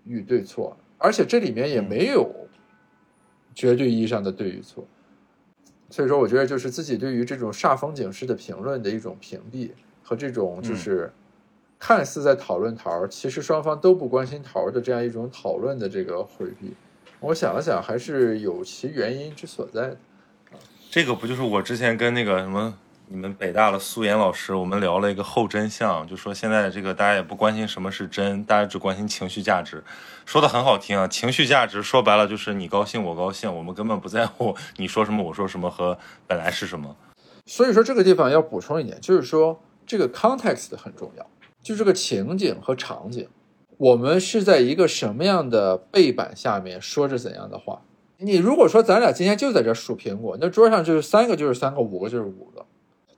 [0.07, 2.33] 与对错，而且这里面也没有
[3.55, 4.87] 绝对意义上的对与错，
[5.91, 9.71] 所以说我觉得就是自己对于这种煞风景式的评论的一种屏蔽
[10.03, 11.13] 和这种就是
[11.79, 16.75] 看似在讨论桃儿，其实双方都不关心桃儿的这样一种讨论的这个回避，
[17.21, 19.99] 我想了想，还是有其原因之所在的。
[20.91, 22.79] 这个不就是我之前跟那个什么？
[23.09, 29.85] 你们北大的苏岩老师，我们聊了一个后真相，就说现在这个大家也不关心什么是真，大家只关心情绪价值，
[30.25, 31.07] 说的很好听啊。
[31.07, 35.97] 情绪价值说白了就是你高兴我高兴，我们根本不在乎你说什么我说什么和
[36.27, 36.97] 本来是什么。
[37.47, 41.25] 所以说这个地方要补充一点，就是说这个 context 很重要，
[41.63, 43.29] 就这个情景和场景。
[43.79, 47.83] 我们是在一个什么样的背板下面说着怎样的话。
[48.19, 52.67] 你如果说咱俩今天就在这数苹果，那桌上就是三个就是三个，五个就是五个。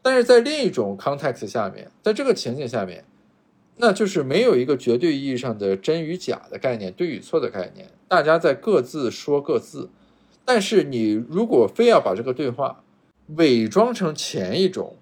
[0.08, 3.04] 但是在另一种 context 下面，在这个情景下面，
[3.76, 9.90] 那就是没有一个绝对意义上的真与假的概念，对与错的概念，大家在各自说各自。
[10.46, 12.82] 但是你如果非要把这个对话
[13.36, 14.96] 伪装成前一种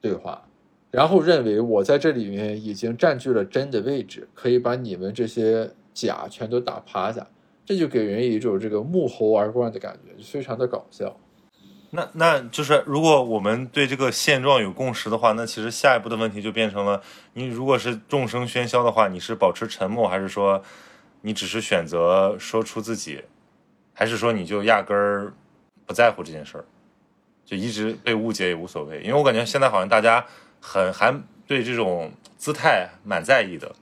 [0.00, 0.46] 对话，
[0.92, 7.26] 然后认为我在这里面已经占据了真的位置，可以把你们这些假全都打趴下。
[7.64, 11.18] 这就给人一种这个目猴而观的感觉，就非常的搞笑。
[11.90, 17.02] 那那就是如果我们对这个现状有共识的话，那其实下一步的问题就变成了：
[17.34, 20.62] 你如果是众生喧嚣的话，你是保持沉默，还是说
[21.22, 23.22] 你只是选择说出自己，
[23.94, 25.32] 还是说你就压根儿
[25.86, 26.64] 不在乎这件事儿，
[27.44, 29.00] 就一直被误解也无所谓？
[29.00, 30.26] 因为我感觉现在好像大家
[30.60, 31.14] 很还
[31.46, 33.72] 对这种姿态蛮在意的。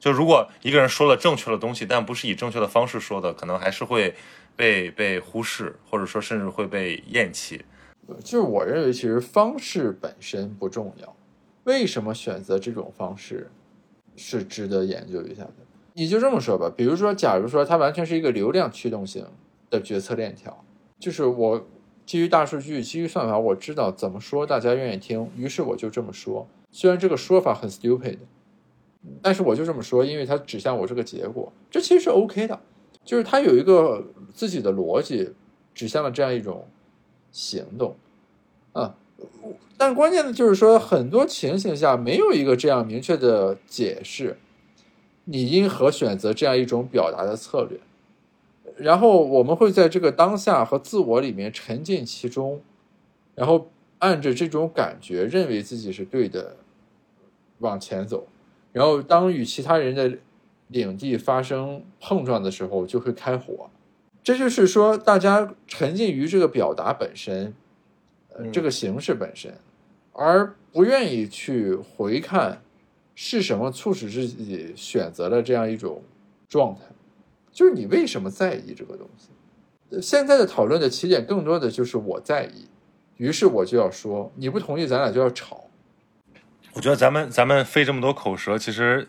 [0.00, 4.14] 就如果一个人说了正确的东西，但不是以正确的方式说的，可能还是会
[4.56, 7.64] 被被忽视，或者说甚至会被厌弃。
[8.22, 11.16] 就是我认为，其实方式本身不重要，
[11.64, 13.50] 为什么选择这种方式
[14.16, 15.54] 是值得研究一下的。
[15.94, 19.26] 你就这么说吧，比如说，假如说它完全是一个流量驱动型
[19.70, 20.64] 的决策链条，
[20.98, 21.66] 就是我
[22.04, 26.46] 基于大数据、基于算法，我知道怎么说大家愿意听，于是我就这么说。
[26.70, 28.18] 虽然这个说法很 stupid。
[29.20, 32.58] 但是我就这么说，因为它指向我这个结果，这其实是 OK 的，
[33.04, 35.32] 就是他有一个自己的逻辑，
[35.74, 36.66] 指向了这样一种
[37.30, 37.96] 行动，
[38.72, 38.94] 啊，
[39.76, 44.38] 但关键的就是说，很多情形下没有一个这样明确的解释，
[45.24, 47.78] 你因何选择这样一种表达的策略，
[48.76, 52.62] 然后我们会在这个当下和自我里面沉浸其中，
[53.34, 56.56] 然后按着这种感觉认为自己是对的，
[57.58, 58.26] 往前走。
[58.72, 60.18] 然后，当与其他人的
[60.68, 63.70] 领地发生碰撞的时候，就会开火。
[64.22, 67.54] 这就是说，大家沉浸于这个表达本身，
[68.34, 69.54] 呃，这个形式本身，
[70.12, 72.62] 而不愿意去回看
[73.14, 76.02] 是什么促使自己选择了这样一种
[76.48, 76.80] 状态。
[77.52, 79.28] 就是你为什么在意这个东西？
[80.00, 82.66] 现在的讨论的起点更多的就是我在意，
[83.18, 85.68] 于是我就要说，你不同意，咱俩就要吵。
[86.72, 89.06] 我觉得咱们咱们费这么多口舌，其实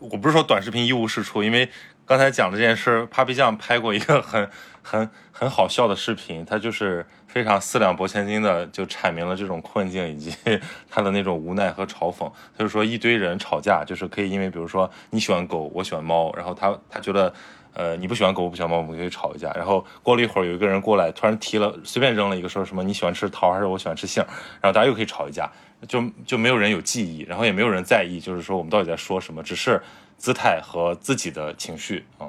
[0.00, 1.68] 我不是说短视频一无是处，因为
[2.06, 4.48] 刚才讲的这件事，Papi 酱拍过一个很
[4.80, 10.32] 很很好笑的视频，他就是非常四两拨千斤的就阐明了这种困境以及
[10.88, 12.30] 他的那种无奈和嘲讽。
[12.56, 17.32] 他就说一堆人吵架，就是可以因为比如说你喜欢狗，我喜欢猫，然后他他觉得
[17.74, 19.52] 呃你不喜欢狗，我不喜欢猫，我们可以吵一架。
[19.54, 24.24] 然后过了一会儿，有一个人过来，突然提了随便扔了一个说什么你喜欢吃桃还是我喜欢吃杏，
[24.60, 25.50] 然后大家又可以吵一架。
[25.86, 29.80] 就就没有人有记忆，然后也没有人在意，就是说我们到底在说什么，只是
[30.16, 32.28] 姿态和自己的情绪啊。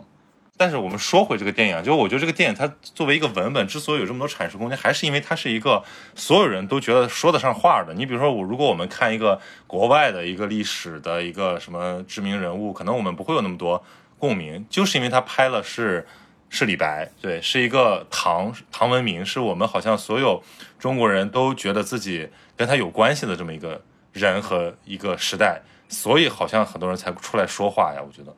[0.56, 5.82] 但是我们说回这个电影，就我觉得这个电影它作为一个文本，之所以有这么多阐释空间，还是因为它是一个
[6.16, 7.94] 所有人都觉得说得上话的。
[7.94, 13.82] 你比如说我，如果我们看一个国外的一个历史的一个什么知名人物，可能我们不会有那么多
[14.18, 16.06] 共鸣，就是因为他拍了是
[16.50, 20.44] 是李白，对，是一个唐唐文明，是我们好像所有
[20.78, 22.30] 中国人都觉得自己。
[22.60, 23.82] 跟他有关系的这么一个
[24.12, 28.02] 人和一个时代，所以好像很多人才出来说话呀。
[28.06, 28.36] 我觉得，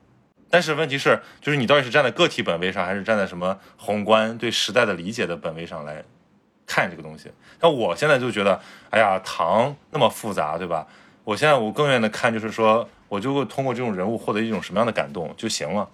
[0.47, 6.03] 但是问题是，就是你到底是站在个体本位上，还是站在什么宏观对时代的理解的本位上来
[6.68, 7.32] 看这个东西？
[7.59, 10.86] 那我现在就觉得，哎呀，唐那么复杂，对吧？
[11.24, 15.89] 我现在我更愿意的看，就是说，我就会通过这种人物获得一种什么样的感动就行了。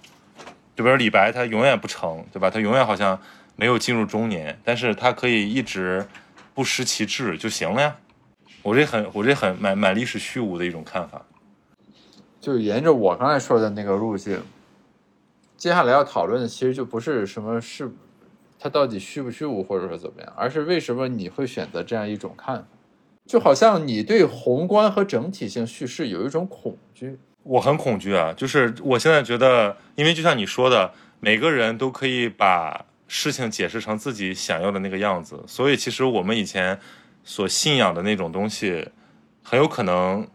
[0.77, 2.51] 就比如李白，他永远不成，对吧？
[2.51, 3.19] 他永远好像
[3.55, 6.05] 没有进入中年，但是他可以一直
[6.53, 7.97] 不失其志就行了呀。
[8.61, 11.25] 我这很，我这很蛮蛮历史虚无的一种看法，
[12.39, 14.39] 就沿着我刚才说的那个路径，
[15.57, 17.91] 接下来要讨论的其实就不是什么是
[18.59, 22.67] 他到底虚不虚无，或者说怎么样，而是为什么你会选择这样一种看法，
[23.25, 27.17] 就好像你对宏观和整体性叙事有一种恐惧。
[27.47, 36.79] 我很恐惧啊，就是我现在觉得，因为就像你说的，每个人都可以把事情解释成自己想要的那个样子，所以其实我们以前。
[37.29, 38.87] 所信仰的那种东西，
[39.43, 40.25] 很有可能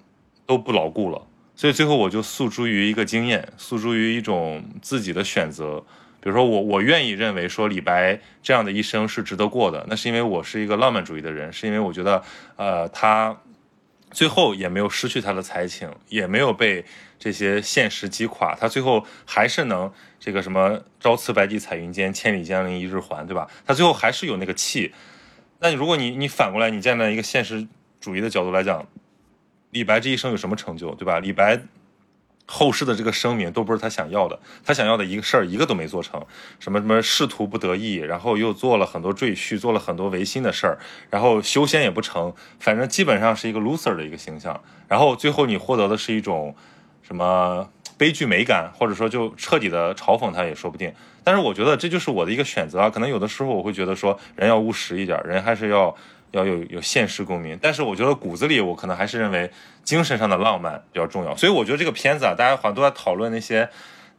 [0.45, 1.27] 都不牢固了。
[1.57, 5.83] 所以最后我就诉诸于一个经验，诉诸于一种自己的选择。
[6.21, 12.23] 比如说，我我愿意认为说李白这样的一生是值得过的，那是因为我是一个浪漫主义的人，是因为我觉得，
[12.57, 13.35] 呃，他
[14.13, 16.85] 最后也没有失去他的才情，也没有被
[17.19, 23.49] 这些现实击垮，他最后还是能这个什么朝辞白帝彩云间，千里江陵一日还，对吧？
[23.67, 24.93] 他最后还是有那个气。
[25.59, 27.67] 那你如果你你反过来，你站在一个现实
[28.01, 28.87] 主义的角度来讲，
[29.71, 31.19] 李白这一生有什么成就，对吧？
[31.19, 31.61] 李白
[32.47, 36.23] 后世的这个声名都不是他想要的，他想要的一个事儿一个都没做成，
[36.61, 40.79] 什么什么仕途不得意，然后又做了很多赘婿，做了很多违心的事儿，
[41.09, 44.61] 然后修仙也不成，反正基本上是一个 loser 的一个形象。
[44.89, 46.55] 然后最后你获得的是一种
[47.01, 50.93] 什么悲剧美感，或者说就彻底的嘲讽他也说不定。
[51.25, 55.97] 但是我觉得这就是我的一个选择啊，可能有的时候我会觉得说人要务实一点，人还是要。
[56.33, 59.51] 要有有现实共鸣，但是我觉得骨子里我可能还是认为
[59.85, 63.69] 精神上的浪漫比较重要，所以我觉得这个片子啊，大家好像都在讨论那些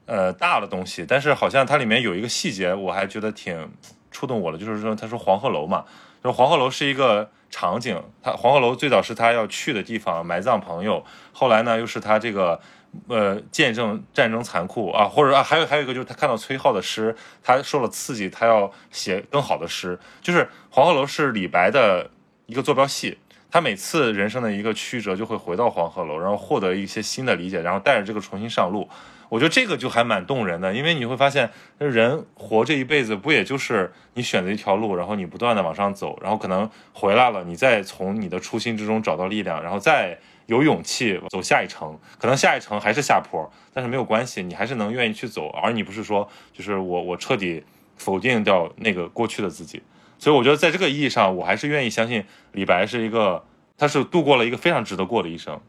[0.05, 3.69] 呃大的东西，但是好像它里面有一个细节，我还觉得挺
[4.09, 5.85] 触动我的，就是说他说黄鹤楼嘛，
[6.21, 12.59] 说黄鹤楼是一个场景，他黄鹤楼最早是他要去的地方埋葬朋友，后来呢又是他这个。
[13.07, 19.97] 呃，见证战争残酷啊，或者啊，还有还有一个就是他看到崔颢的诗，他受了刺激，他要写更好的诗。
[20.21, 22.09] 就是黄鹤楼是李白的
[22.45, 23.17] 一个坐标系，
[23.49, 28.87] 他每次人生的一个曲折就会回到黄鹤楼，然后获得一些新的理解，然后带着这个重新上路。
[29.29, 40.19] 我觉得这个就还蛮动人的，因为你会发现，人活这一辈子不也就是你选择一条路，然后你不断的往上走，然后可能回来了，你再从你的初心之中找到力量，然后再。
[40.47, 47.63] 有勇气走下一程，可能下一程还是下坡，但是没有关系，你还是能愿意去走，而你不是说就是我我彻底
[47.95, 49.81] 否定掉那个过去的自己。
[50.19, 52.23] 所以我觉得在这个意义上，我还是愿意相信
[52.53, 53.43] 李白是一个，
[53.77, 55.59] 他是度过了一个非常值得过的一生。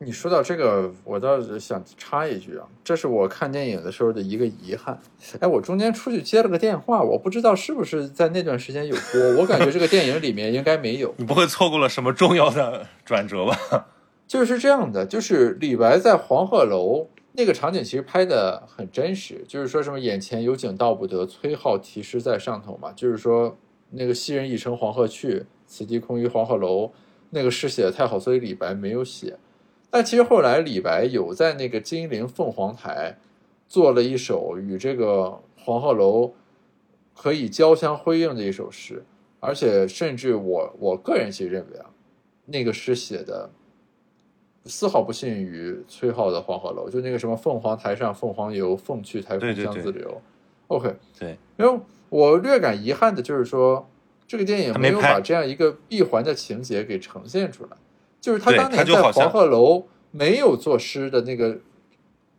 [0.00, 4.98] 你说到这个，我倒是想插一句啊，这是我看电影的时候的一个遗憾。
[5.38, 11.14] 哎，我中间出去接了个电话，我不知道是不是在那段时间有播，我感觉这个电影里面应该没有。
[11.16, 13.86] 你不会错过了什么重要的转折吧？
[14.26, 19.44] 就是这样的，就是李白在黄鹤楼那个场景，其实拍的很真实。
[19.46, 22.90] 就是说什么眼前有景道不得，崔颢题诗在上头嘛。
[22.92, 23.56] 就是说
[23.90, 26.90] 那个昔人已乘黄鹤去，此地空余黄鹤楼。
[27.30, 29.36] 那个诗写的太好，所以李白没有写。
[29.90, 33.18] 但其实后来李白有在那个金陵凤凰台
[33.68, 36.32] 做了一首与这个黄鹤楼
[37.14, 39.04] 可以交相辉映的一首诗，
[39.40, 41.90] 而且甚至我我个人其实认为啊，
[42.46, 43.50] 那个诗写的。
[44.66, 50.22] 丝毫不逊于崔颢的《黄鹤楼》，就那个什么“凤凰台上凤凰游，凤去台空香自流”。
[50.68, 51.36] OK，对。
[51.58, 53.86] 因为我略感遗憾的就是说，
[54.26, 57.76] 这个电影没有把这样一个闭环的情节给呈现出来。
[58.22, 61.58] 就是他当年在《黄鹤楼》没有作诗的那个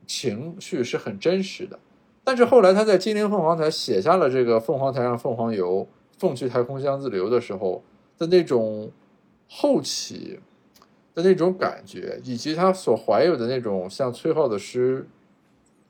[0.08, 1.78] 情绪是很真实的，
[2.24, 7.84] 但是后来他在金陵凤凰台写下了这个“凤凰台上凤凰游，凤去台空香自流”的时候
[8.18, 8.90] 的那种
[9.48, 10.40] 后起。
[11.16, 15.08] 的那种感觉，以及他所怀有的那种像崔颢的诗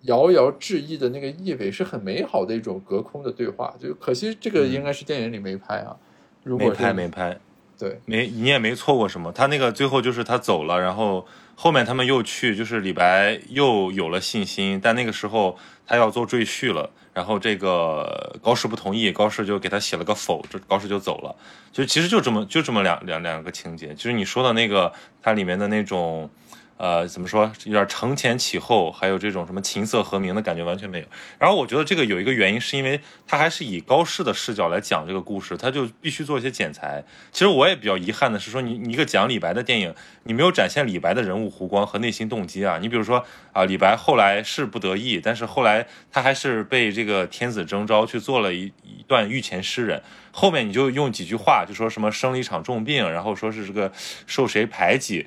[0.03, 3.75] 遥遥致意的那个意味，是很美好的一种隔空的对话。
[3.79, 5.97] 就可惜这个应该是电影里没拍啊。
[6.43, 7.37] 没拍，没拍。
[7.77, 9.31] 对，没你也没错过什么。
[9.31, 16.89] 他那个最后就是他走了，然后后面他们又去，就是李白又有了信心，但那个时候他要做赘婿了。
[17.13, 21.35] 然后这个高适不同意，高适就给他写了个否，这高适就走了。
[21.71, 26.29] 就其实就这么就这么两两两个情节，就是你说的那个它里面的那种。
[26.77, 27.49] 呃，怎么说？
[27.63, 31.05] 有点承前启后，还有这种什么琴瑟和鸣的感觉完全没有。
[31.39, 37.05] 然后我觉得这个有一个原因，是因为他还是以高适的视角来讲这个故事，他就必须做一些剪裁。
[37.31, 42.77] 其实我也比较遗憾的是，说你你一个讲李白的电影，你没有展现李白的人物弧光和内心动机啊。
[42.81, 50.03] 你比如说啊，李白后来是不得意，但是后来他还是被这个天子征召去做了一一段御前诗人。
[50.33, 53.89] 后面你就用几句话，就说什么生了一场重病，然后说是这个
[54.27, 55.25] 受谁排挤。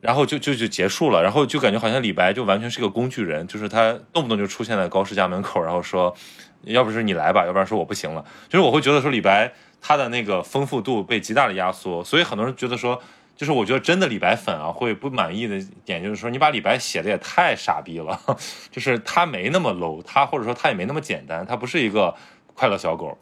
[0.00, 6.14] 然后就就就结束了，然后就感觉好像李白就完全是个工具人，就是他动不动就出现在高适家门口，然后说，
[6.62, 8.24] 要不是你来吧，要不然说我不行了。
[8.48, 13.02] 就是我会觉得说李白他的那个丰富度被极大的压缩，所以很多人觉得说，
[13.36, 18.20] 就是我觉得真的李白粉啊会不满意的点就是说，你把李白写的也太傻逼了，
[18.70, 22.14] 就是他没那么 low，他或者说他也没那么简单，他不是一个
[22.54, 23.18] 快乐小狗。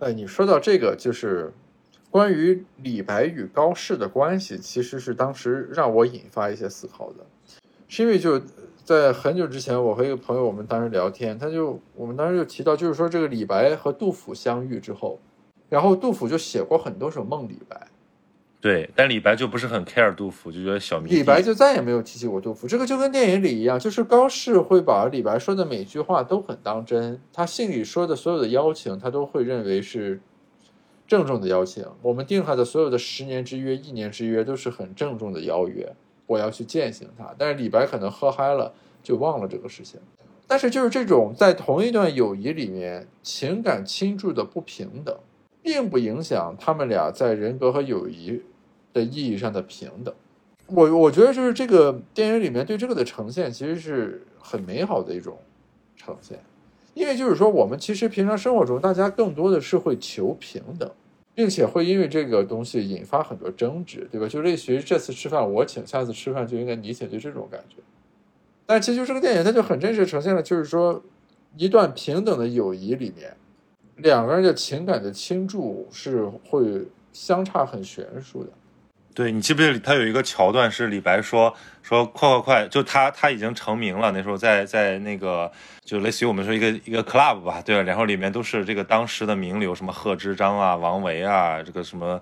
[0.00, 1.54] 哎，你说到这个就是。
[2.12, 7.24] 关于李白与高适的关系，其实是当时让我引发一些思考的，
[7.88, 8.38] 是因为就
[8.84, 15.18] 在很久之前，我和一个朋友我们当时聊天，他就我们当时就提到，就是说这个李白和杜甫相遇之后，
[15.70, 17.88] 然后杜甫就写过很多首梦李白，
[18.60, 21.08] 对，但李白就不是很 care 杜甫，就觉得小迷。
[21.08, 30.20] 李白就再也没有提起过杜甫，这个就跟电影里一样，就是高适会把李白说的每句话都很当真，他信里说的所有的邀请，他都会认为是。
[31.12, 35.94] 郑重的邀请，我们定下的所有的十年之约、一年之约都是很郑重的邀约，
[36.26, 37.34] 我要去践行它。
[37.36, 40.00] 但是李白可能喝嗨了，就忘了这个事情。
[40.46, 45.14] 但是就是这种在同一段友谊里面情感倾注的不平等，
[45.62, 48.40] 并不影响他们俩在人格和友谊
[48.94, 50.14] 的意义上的平等。
[50.68, 55.36] 我我觉得就是这个电影里面对这个的呈现，其实是很美好的一种
[55.94, 56.38] 呈现，
[56.94, 60.90] 因为就是说我们其实平常生活中，大家更多的是会求平等，
[61.34, 64.28] 并且会因为这个东西引发很多争执，对吧？
[64.28, 67.76] 就类似于这次吃饭我请，下次吃饭就应该你请，就这种感觉。
[68.66, 71.02] 但其实这个电影，它就很真实呈现了，就是说
[71.56, 73.36] 一段平等的友谊里面，
[73.96, 78.50] 两个人的情感的倾注是会相差很悬殊的。
[79.14, 85.50] 对你记不记得他有一个桥段是李白说说快快快，就他他已经成名了，那时候在在那个
[85.84, 87.82] 就类似于我们说一个一个 club 吧，对？
[87.82, 92.20] 然后里面都是这个当时的名流，什么贺知章啊、王维啊，这个什么，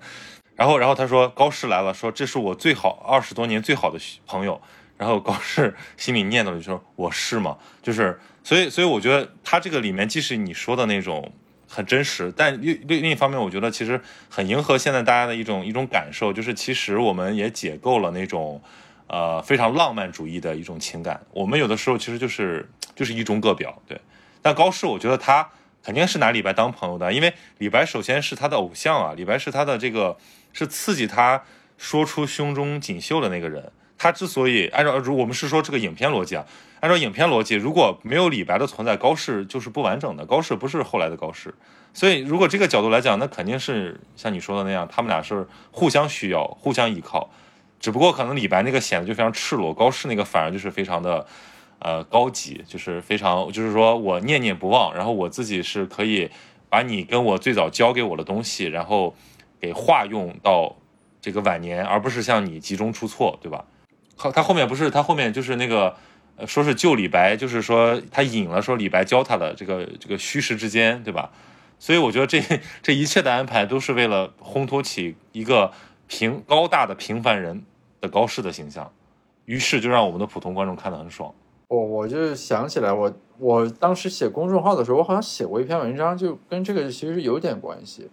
[0.56, 4.60] 然后然后他说高适来了，说这是我最好二十多年最好的朋友。
[4.96, 7.56] 然后高适心里念叨就说：“我是吗？
[7.82, 11.32] 就是，所以，所以我觉得他这个里面既是你说的那种
[11.72, 18.60] 很真实，但另另另一方面，我觉得其实很迎合现在大家的一种一种感受，就是其实我们也解构了那种
[19.06, 21.24] 呃非常浪漫主义的一种情感。
[21.30, 24.00] 我们有的时候其实就是就是一中各表，对。
[24.42, 25.48] 但高适，我觉得他
[25.84, 30.16] 肯定是拿李白当朋友的，因为李白首先是他的偶像啊，李白是他的这个
[30.52, 31.44] 是刺激他
[31.78, 33.70] 说出胸中锦绣的那个人。”
[34.02, 36.42] 他之所以按照如我们是说这个影片逻辑啊，
[36.80, 40.24] 按照影片逻辑，如果没有李白的存在，高适就是不完整的。
[40.24, 41.54] 高适不是后来的高适，
[41.92, 47.28] 所以如果这个角度来讲，那肯定是像你说的那样，他们俩是互相需要、互相依靠。
[47.78, 51.26] 只不过可能李白那个显得就非常赤裸，高适那个反而就是非常的
[51.80, 56.30] 呃高级，就是非常就是说我念念不忘，然后我自己是可以
[56.70, 59.14] 把你跟我最早教给我的东西，然后
[59.60, 60.74] 给化用到
[61.20, 63.62] 这个晚年，而不是像你集中出错，对吧？
[64.34, 65.94] 他后面不是他后面就是那个，
[66.46, 71.30] 说是救李白，就是说他引了说李白教他的这个这个虚实之间，对吧？
[71.78, 72.42] 所以我觉得这
[72.82, 75.72] 这一切的安排都是为了烘托起一个
[76.08, 77.62] 平高大的平凡人
[78.00, 78.92] 的高适的形象，
[79.46, 81.32] 于是就让我们的普通观众看得很爽。
[81.68, 88.10] 我我就想起来，我我当时写公众号的时候，我好像写过一篇文章，就跟这个其实有点关系。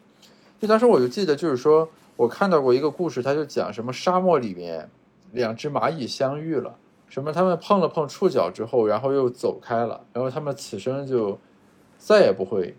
[0.61, 4.89] 就当时我就记得，就是说我看到过一个故事，他就讲什么沙漠里面。
[5.31, 7.31] 两只蚂蚁相遇了，什么？
[7.31, 11.37] 他们碰了碰触角之后，然后又走开了，然后他们此生就
[11.97, 12.75] 再也不会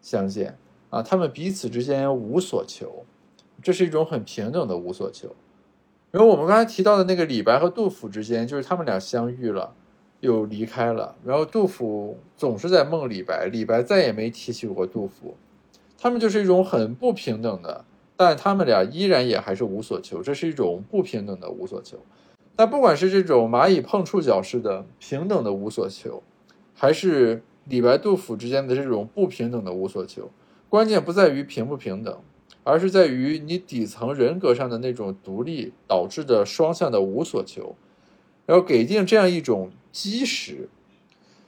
[0.00, 0.56] 相见
[0.90, 1.02] 啊！
[1.02, 3.04] 他们彼此之间无所求，
[3.62, 5.34] 这是一种很平等的无所求。
[6.10, 9.74] 然后我们刚才提到的那个李白和杜甫之间，就是他们俩相遇了，
[10.20, 15.36] 又离开了，然后杜甫总是在梦李白，李白再也没提起过杜甫，
[15.98, 17.84] 他们就是一种很不平等的。
[18.18, 21.98] 但他们俩依然也还是无所求，这是一种不平等的无所求。
[22.56, 26.24] 但不管是这种蚂蚁碰触角式的平等的无所求，
[26.74, 30.32] 还是李白杜甫之间的这种不平等的无所求，
[30.68, 32.18] 关键不在于平不平等，
[32.64, 37.76] 而是在于你底层人格上的那种独立导致的双向的无所求。
[38.46, 40.68] 然后给定这样一种基石，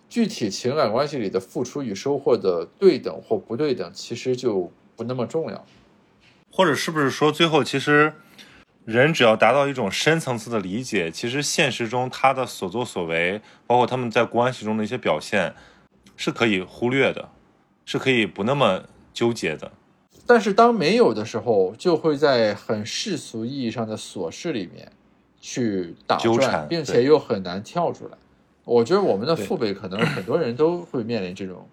[0.09, 5.67] 具体情感关系里的付出与收获的对等或不对等，其实就不那么重要。
[6.53, 8.13] 或者是不是说，最后其实
[8.85, 15.55] 人只要达到一种深层次的理解，其实现实中他的所作所为，包括他们在关系中的一些表现，
[16.17, 17.31] 是可以忽略的，
[17.85, 18.83] 是可以不那么
[19.15, 19.71] 纠结的。
[20.27, 24.91] 但是当没有的时候，就会在很世俗意义上的琐事里面
[25.41, 28.19] 去打转，并且又很难跳出来。
[28.65, 31.69] 我觉得我们的父辈可能很多人都会面临这种，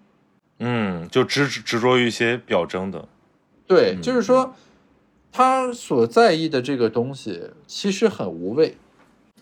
[0.58, 3.08] 嗯，就执执着于一些表征的，
[3.66, 4.54] 对，就是说。
[5.30, 8.76] 他所在意的这个东西其实很无味，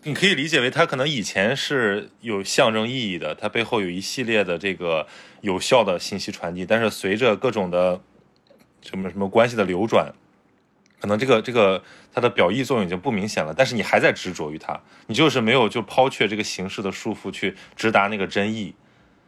[0.02, 5.06] 你可以理解为他可能以前是有象征意义的，它背后有一系列的这个
[5.40, 6.66] 有效的信息传递。
[6.66, 8.00] 但是随着各种的
[8.82, 10.12] 什么什么关系的流转，
[11.00, 11.82] 可能这个这个
[12.12, 13.54] 它的表意作用已经不明显了。
[13.56, 18.74] 但是你还在执着于它，你就是没有就抛却这个形式的束缚去直达那个真意。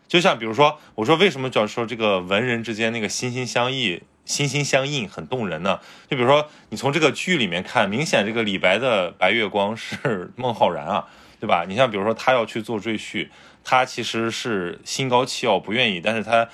[0.06, 4.02] 就像比如说，我说为什么叫说这个文人之间那个心心相印？
[4.28, 5.80] 心心相印，很动人呢。
[6.08, 11.06] 就比如说，你从这个剧里面看，明显这个李白的白月光是孟浩然啊，
[11.40, 11.64] 对吧？
[11.66, 13.30] 你像比如说，他要去做赘婿，
[13.64, 16.46] 他其实是心高气傲，不愿意，但是他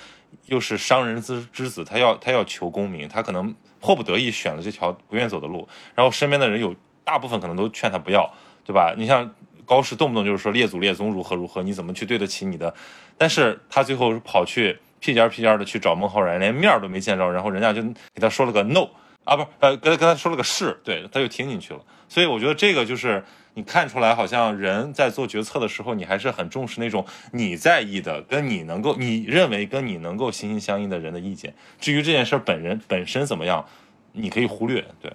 [0.45, 5.67] 又是商人之之子，他要他要求功名，他可能迫不得已选了这条不愿走的路。
[5.93, 6.73] 然后身边的人有
[7.03, 8.95] 大部分可能都劝他不要，对吧？
[8.97, 12.73] 你像高适，动不动就是说列祖列宗如何如何，你怎么去对得起你的？
[13.17, 14.79] 但是他最后跑去。
[15.05, 18.89] 屁颠屁颠的去找孟浩然，连面都没见着，然后人家就给他说了个 no
[19.23, 21.79] 啊，不是，呃，跟跟他说了个是，对，他就听进去了。
[22.09, 31.53] 所以我觉得这个就是你看出来，好像人在做决策的时候，你还是很重视那种你在意的，跟你能够你认为跟你能够心心相印的人的意见。
[31.79, 33.63] 至于这件事本人本身怎么样，
[34.13, 34.83] 你可以忽略。
[34.99, 35.11] 对，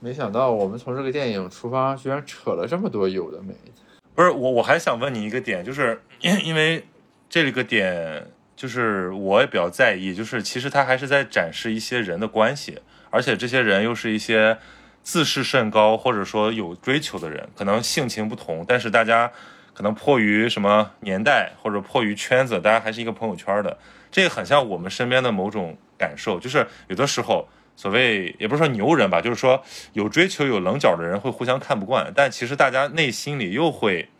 [0.00, 3.72] 没想到我们从这个电影出发，居然扯了这么多有的没的。
[4.14, 6.84] 不是我，我还想问你一个点，就是因 因为
[7.28, 8.26] 这个点，
[8.62, 12.78] 就是我也比较在意，就是其实他还是在展示一些人的关系，
[13.10, 14.56] 而且这些人又是一些
[15.02, 19.32] 自视甚高或者说有追求的人，可能性情不同，但是大家
[19.74, 23.76] 可能迫于什么年代或者迫于圈子，大家还是一个朋友圈的，
[24.12, 27.48] 这个很像我们身边的某种感受，就是有的时候。
[27.74, 34.10] 所谓也不是说牛人吧，就是说有追求有棱角的人会互相看不惯，但其实大家内心里又会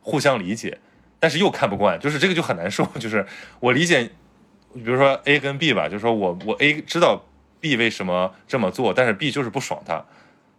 [0.00, 0.78] 互相理解，
[1.18, 2.84] 但是又看不惯，就是这个就很难受。
[3.00, 3.24] 就是
[3.60, 4.04] 我理解，
[4.74, 7.22] 比如说 A 跟 B 吧，就是说我我 A 知道
[7.60, 10.04] B 为什么这么做，但是 B 就是不爽他，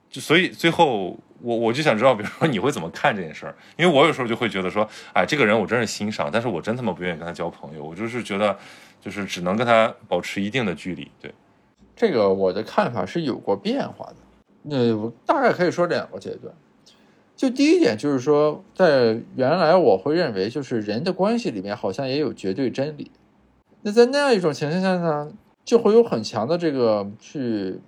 [0.09, 3.55] 就所以最后我我就想知道，比如说 你会怎么看这件事儿？
[3.77, 8.57] 因为我有时候就会觉得说，哎，这个人我真是欣赏，但是我真他妈不愿意跟他交朋友，我就是觉得
[8.99, 11.33] 就是只能跟他保持一定的距离，对。
[11.95, 14.15] 这个我的看法是有过变化的，
[14.61, 16.53] 那我大概可以说两个阶段。
[17.37, 23.11] 就第一点就是说，在原来我会认为，就是人的关系里面好像也有绝对真理。
[23.83, 25.31] 那在那样一种情况下呢，
[25.63, 27.79] 就会有很强的这个去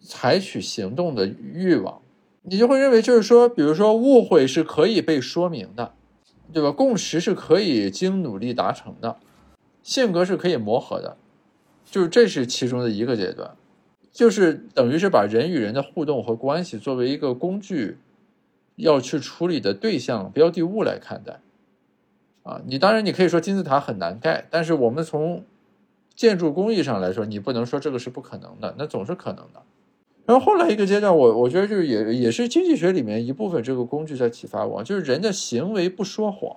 [0.00, 2.00] 采取行动的欲望。
[2.42, 5.92] 你就会认为，就是说，比如说误会是可以被说明的，
[6.52, 6.70] 对吧？
[6.70, 9.16] 共识是可以经努力达成的，
[9.82, 11.16] 性格是可以磨合的。
[11.84, 13.50] 就是这是其中的一个阶段，
[14.12, 17.98] 就是等于是把人与人的互动和关系作为一个工具，
[18.82, 21.40] 要去处理的对象标的物来看待。
[22.42, 25.44] 啊，你当然你可以说金字塔很难盖，但是我们从
[26.14, 29.62] 建筑工艺上来说，你不能说这个是不可能的，那总是可能的。
[30.26, 36.56] 然后后来一个阶段，我我觉得就是也也是经济学里面一部分这个工具在启发我，就是人的行为不说谎。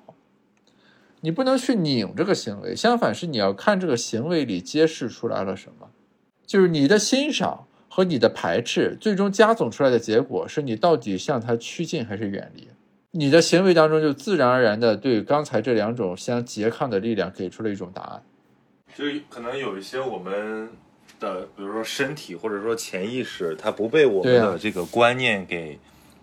[1.22, 5.90] 你不能去拧这个行为，相反是你要看这个行为里揭示出来了什么，
[6.46, 7.66] 就是你的欣赏
[7.96, 12.68] 和你的排斥，最终加总出来的结果是你到底向他趋近还是远离。
[13.12, 18.22] 你的行为当中就自然而然的对刚才这两种相拮抗的力量给出了一种答案。
[18.94, 20.68] 就可能有一些我们
[21.22, 25.80] 的，比如说身体或者说潜意识，它不被我们的这个观念给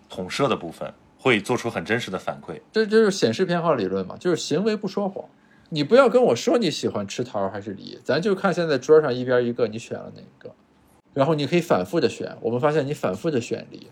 [0.07, 0.93] 统摄的部分。
[1.17, 5.23] 会做出很真实的反馈，这就是显示偏好理论嘛，就是行为不说谎。
[5.69, 10.53] 你不要跟我说你喜欢吃桃还是梨，咱就看现在桌上一边一个，你选了哪个，
[11.13, 12.35] 然后你可以反复的选。
[12.41, 13.87] 我们发现你反复的选离，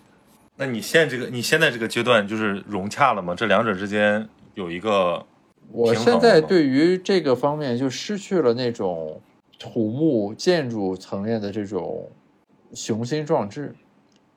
[0.57, 3.33] 那你现这个你现在这个阶段就是融洽了吗？
[3.35, 5.25] 这两者之间有一个，
[5.71, 9.21] 我现在对于这个方面就失去了那种
[9.59, 12.09] 土木建筑层面的这种
[12.73, 13.75] 雄心壮志，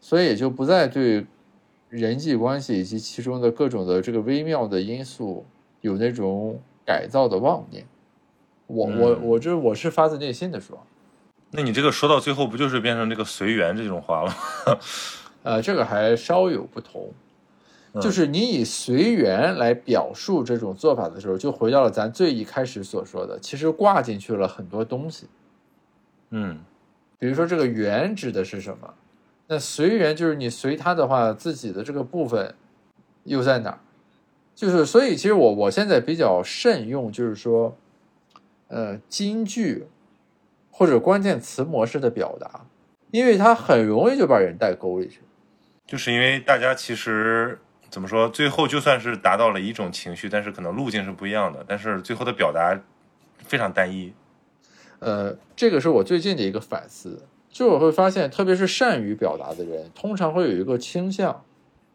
[0.00, 1.26] 所以也就不再对。
[1.90, 5.46] 人际关系以及其中的各种的这个微妙的因素，
[5.80, 7.86] 有那种改造的妄念。
[8.66, 10.84] 我我我这我是发自内心的说。
[11.56, 14.78] 那你这个说到最后，不就是变成这个随缘这种话了吗？
[15.44, 17.12] 呃，这个还稍有不同。
[18.00, 25.28] 就是你以随缘来表述这种做法的时候，就回到了咱最一开始所说的，其实挂进去了很多东西。
[26.30, 26.58] 嗯，
[27.20, 28.92] 比如说这个缘指的是什么？
[29.46, 32.52] 那随缘就是你随它的话，自己的这个部分
[33.22, 33.78] 又在哪儿？
[34.56, 37.76] 就是所以，其实我我现在比较慎用，就是说，
[38.66, 39.86] 呃，金句
[40.76, 42.66] 或者关键词模式的表达，
[43.12, 45.20] 因为它很容易就把人带沟里去。
[45.86, 52.76] 就是因为大家其实怎么说，最后就算是达到了一种情绪，但是可能路径是不一样的，但是最后的表达
[53.38, 54.12] 非常单一。
[54.98, 57.22] 呃，这个是我最近的一个反思。
[57.48, 61.44] 就我会发现，特别是善于表达的人，通常会有一个倾向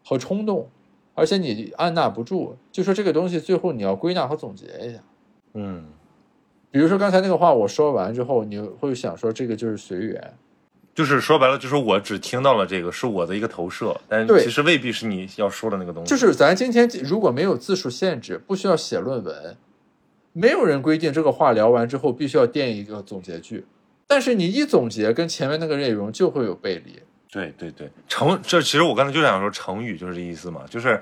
[0.05, 0.69] 和冲动，
[1.15, 2.57] 而且你按捺不住。
[2.71, 4.99] 就说这个东西，最后你要归纳和总结一下。
[5.55, 5.89] 嗯，
[6.72, 10.34] 比如说刚才那个话，我说完之后，你会想说这个就是随缘，
[10.93, 16.09] 就是说白了，就是我只听到了这个，是我的一个投射，但其实未必是你要说的那个东西。
[16.09, 19.57] 就是咱今天如果没有字数限制，不需要写论文，
[20.34, 23.65] 没有人规定这个话聊完之后必须要垫一个总结句。
[24.05, 26.99] 但是你一总结，跟前面那个内容就会有背离。
[27.32, 30.99] 对对对，成这其实我刚才就想说，成语就是这意思嘛，就是，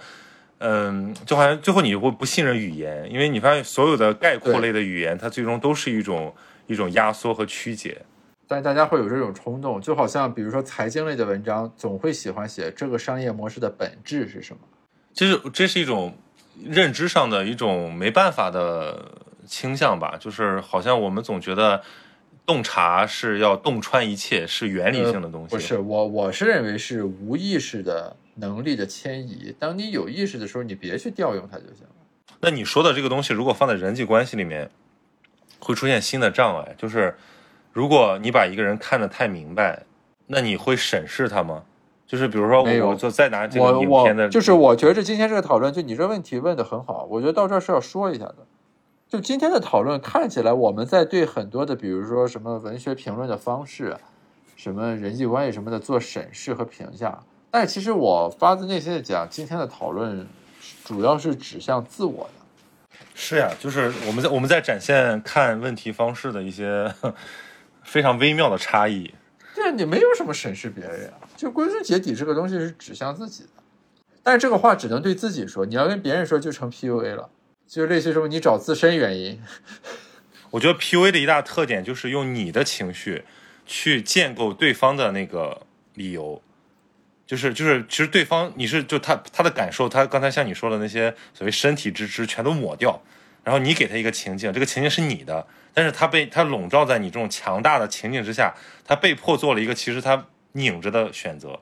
[0.60, 6.34] 嗯，就好像最后你会不信任语言，因为你发现所有的概括类的语言，它最终都是一种
[6.68, 8.02] 一种压缩和曲解。
[8.48, 14.62] 但大家会有这种冲动，就好像比如说财经类的文章，总会喜欢写这个商业模式的本质是什么。
[15.14, 16.18] 这是这是一种
[16.66, 19.12] 认知上的一种没办法的
[19.46, 21.82] 倾向吧，就是好像我们总觉得。
[22.46, 25.54] 洞察是要洞穿一切，是原理性的东西。
[25.54, 29.54] 不是我，我是认为是无意识的能力的迁移。
[29.60, 31.94] 当你有意识的时候，你别去调用它就行了。
[32.40, 34.70] 那你说的这个东西，如果放在人际关系里面，
[35.60, 36.76] 会出现新的障碍。
[36.78, 37.16] 就是
[37.74, 39.84] 如果你把一个人看得太明白，
[40.28, 41.64] 那你会审视他吗？
[42.06, 48.38] 就是比如说我就再拿这个影片的，就是我觉着今天这个讨论，就你这问题问的很好，我觉得到这儿是要说一下的。
[49.10, 53.98] 就今天的讨论看起来，我们在对很多的，比如说什么文学评论的方式，
[54.56, 60.28] 什么人际关系什么的做审视和评价，但其实我发自内心的讲，今天的讨论
[60.84, 62.98] 主要是指向自我的。
[63.16, 66.94] 是呀，就是我们在我们在展现看问题方式的一些
[67.84, 69.14] 非常微妙的差异。
[69.56, 73.50] 对啊，你没有什么审视别人呀，就归根结底这个东西是指向自己的。
[74.22, 77.30] 但是这个话只能对自己说，你要跟别人说就成 PUA 了，
[77.66, 79.42] 就类似于什么你找自身原因。
[80.52, 83.24] 我觉得 PUA 的一大特点就是用你的情绪
[83.66, 85.62] 去建构对方的那个
[85.96, 86.42] 理由，
[87.28, 93.00] 就是就是其实对方你是就他他的感受，他刚才像你说的那些所谓身体之知全都抹掉，
[93.44, 98.54] 然后你给他一个情境，这个情境是你的，但是他被他笼罩在你这种强大的情境之下，
[98.86, 101.60] 他被迫做了一个其实他拧着的选择。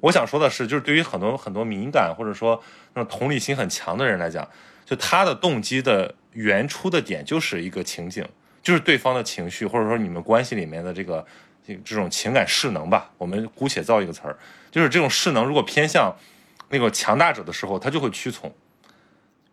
[0.00, 2.60] 我想说的是，就是对于很多很多敏感或者说
[2.94, 4.48] 那种同理心很强的人来讲，
[4.84, 8.26] 就他的动机的原初的点就是一个情景，
[8.62, 11.24] 就是对方的情绪，或者说你们关系里面的这个
[11.64, 14.36] 这这种情感势能吧，我们姑且造一个词儿，
[14.72, 16.16] 就是这种势能如果偏向
[16.70, 18.52] 那个强大者的时候，他就会屈从，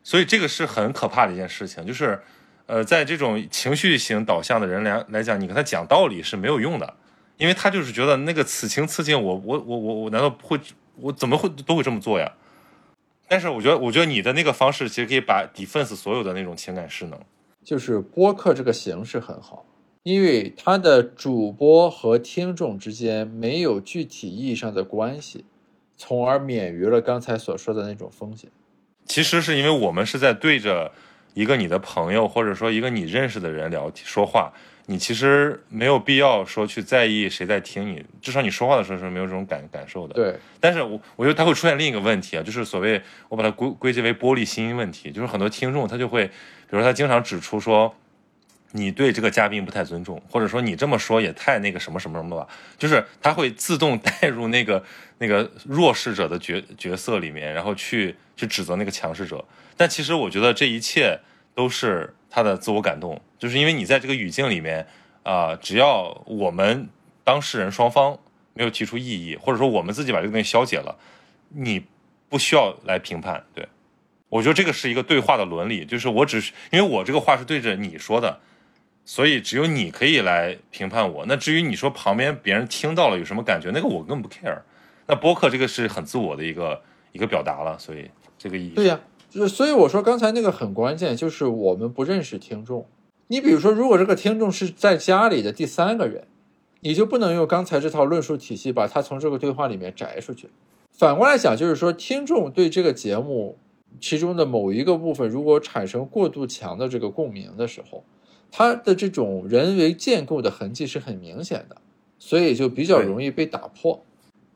[0.04, 2.20] 所以这个是很可怕的一件事情，就是
[2.66, 6.96] 呃，在这种情绪型导向的人来来讲，你跟他讲道理是没有用的，
[7.38, 10.60] 因为他就是觉得那个此情此景，我我我我我难道不会，
[10.96, 12.32] 我怎么会都会这么做呀？
[13.28, 17.20] 但是我觉得，我觉得你的那个方式其实可以把 defense 所有的那种情感势能，
[17.64, 19.66] 就是播客这个形式很好，
[20.04, 25.46] 因为它的主播和听众之间没有具体意义上的关系，
[25.98, 28.50] 从而免于了刚才所说的那种风险。
[29.06, 30.92] 其实是因为我们是在对着
[31.34, 34.54] 一个你的朋友或者说一个你认识的人聊说话，
[34.86, 40.14] 你其实没有必要说去在意谁在听你，至少你说话的时候是没有这种感感受的。
[40.14, 46.32] 对，但是我我觉得它会出现另一个问题啊，就是所谓我把它归归结为玻璃心问题，就是很多听众他就会，比
[46.70, 47.94] 如说他经常指出说，
[48.72, 52.48] 你对这个嘉宾不太尊重，或者说你这么说也太那个什么什么什么吧，
[52.78, 54.84] 就是他会自动 带入那个
[55.18, 59.44] 那个弱势者的角角色里面，然后去去指责那个强势者。
[59.76, 61.20] 但其实我觉得这一切
[61.56, 64.88] 都是他的自我感动，就是因为你在这个语境里面
[65.24, 66.90] 啊、只要我们
[67.24, 68.18] 当事人双方
[68.54, 70.98] 没有提出异议，或者说我们自己把这个东西消解了，
[71.50, 71.86] 你
[72.30, 73.44] 不需要来评判。
[73.54, 73.68] 对
[74.30, 78.40] 我觉得这个是一个对话的伦理，就是我只是因为我这个话是对着你说的，
[79.12, 81.26] 所以只有你可以来评判我。
[81.28, 84.60] 那至于你说旁边别人听到了有什么感觉，那个我根本不 care。
[85.08, 86.80] 那播客这个是很自我的一个
[87.12, 88.08] 一个表达了，所以
[88.38, 92.86] 这个意义对呀、就是所以我说刚才那个很关键，就是我们不认识听众。
[93.30, 96.28] 你比如说，如果这个听众是在家里的第三个人，
[96.82, 100.52] 你就不能用刚才这套论述体系把他从这个对话里面摘出去。
[100.92, 103.58] 反过来讲，就是说，听众对这个节目
[104.00, 108.04] 其中的某一个部分，如果产生过度强的这个共鸣的时候，
[108.52, 111.78] 他的这种人为建构的痕迹是很明显的，
[112.18, 114.04] 所以就比较容易被打破。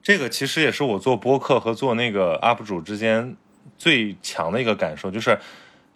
[0.02, 3.36] 这个其实也是我做播客和做那个 UP 主之间
[3.78, 5.38] 最强的一个感受，就是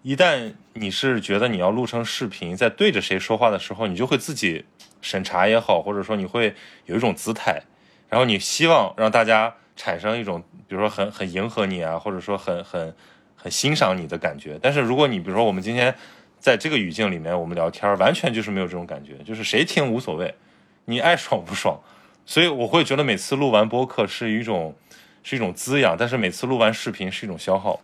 [0.01, 4.63] 一旦你是觉得你要录成视频，在对着谁说话的时候，你就会自己
[5.01, 7.61] 审查也好，或者说你会有一种姿态，
[8.07, 12.95] 然后你希望让大家产生一种，比如说很很迎合你啊，或者说很很
[13.35, 14.57] 很欣赏你的感觉。
[14.61, 15.93] 但是如果你比如说我们今天
[16.47, 20.33] 在这个语境里面我们聊天，完全就是没有这种感觉，就是谁听无所谓，
[20.85, 21.77] 你爱爽不爽。
[22.25, 24.73] 所以我会觉得每次录完播客是一种
[25.23, 27.81] 是一种滋养，但是每次录完视频是一种消耗。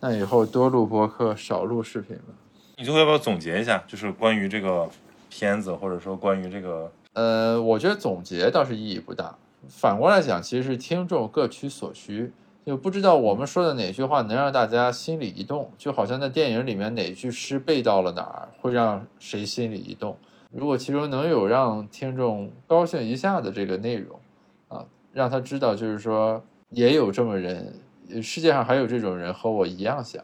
[0.00, 2.34] 那以后多录播客，少录视频吧。
[2.76, 4.86] 你最后要不要总结一下，就是关于这个
[5.30, 9.34] 片子，或者说关于这个呃，我觉得总结倒是意义不大。
[9.66, 12.32] 反过来讲，其实是听众各取所需，
[12.68, 20.14] 就不知道我们说的哪句话能让大家心里一动，就好像在电影里面哪句诗背到了哪儿，会让谁心里一动。
[20.50, 24.20] 如果其中能有让听众高兴一下的这个内容，
[24.68, 27.72] 啊，让他知道就是说也有这么人，
[28.10, 30.22] 呃世界上还有这种人和我一样想，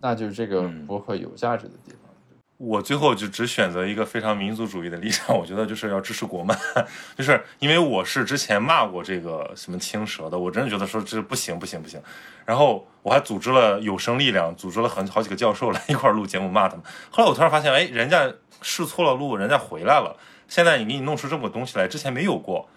[0.00, 2.03] 那就是这个嗯博客有价值的地方。
[2.56, 6.56] 我最后就只选择一个非常民族主义的立场，我觉得就是要支持国漫，
[7.18, 12.00] 就是因为我是之前骂过这个什么青蛇的，我真的觉得说这不行不行不行，
[12.44, 18.32] 然后我还组织了有声力量，组织了很好几个教授来一块录节目骂他们，后来我突然发现，哎，人家
[18.62, 20.16] 试错了路，人家回来了，
[20.48, 22.68] 现在你给你弄出这么个东西来，之前没有过。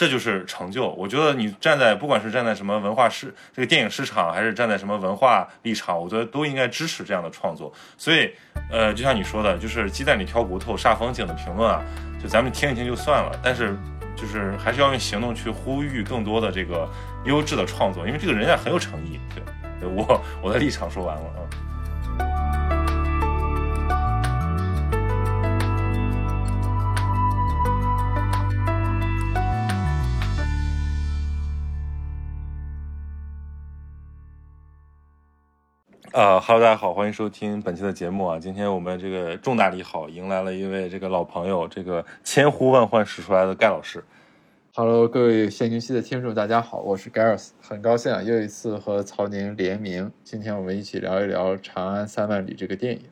[0.00, 0.88] 这就是成就。
[0.92, 7.70] 我觉得你站在不管是站在什么文化市这个电影市场，还是站在什么文化立场，我觉得都应该支持这样的创作。
[7.98, 8.32] 所以，
[8.70, 11.82] 呃，就像你说的，就是鸡蛋里挑骨头煞风景的评论啊，
[12.18, 13.38] 就咱们听一听就算了。
[13.42, 13.76] 但是
[14.16, 16.88] 就是还是要用行动去呼吁更多的这个
[17.26, 19.20] 优质的创作，因为这个人家很有诚意。
[19.34, 21.44] 对，我我的立场说完了啊。
[36.12, 38.36] 啊哈喽，大家好，欢迎收听本期的节目啊。
[38.36, 44.02] 今天我们这个重大利好，迎来了一位这个老朋友，这个千呼万唤始出来的盖老师。
[44.74, 50.10] 哈喽，各位现金期的听众，大家好，我是 Gareth，很高兴啊，又一次和曹宁联名。
[50.24, 53.02] 今天我们一起聊一聊《长安三万里》这个电影。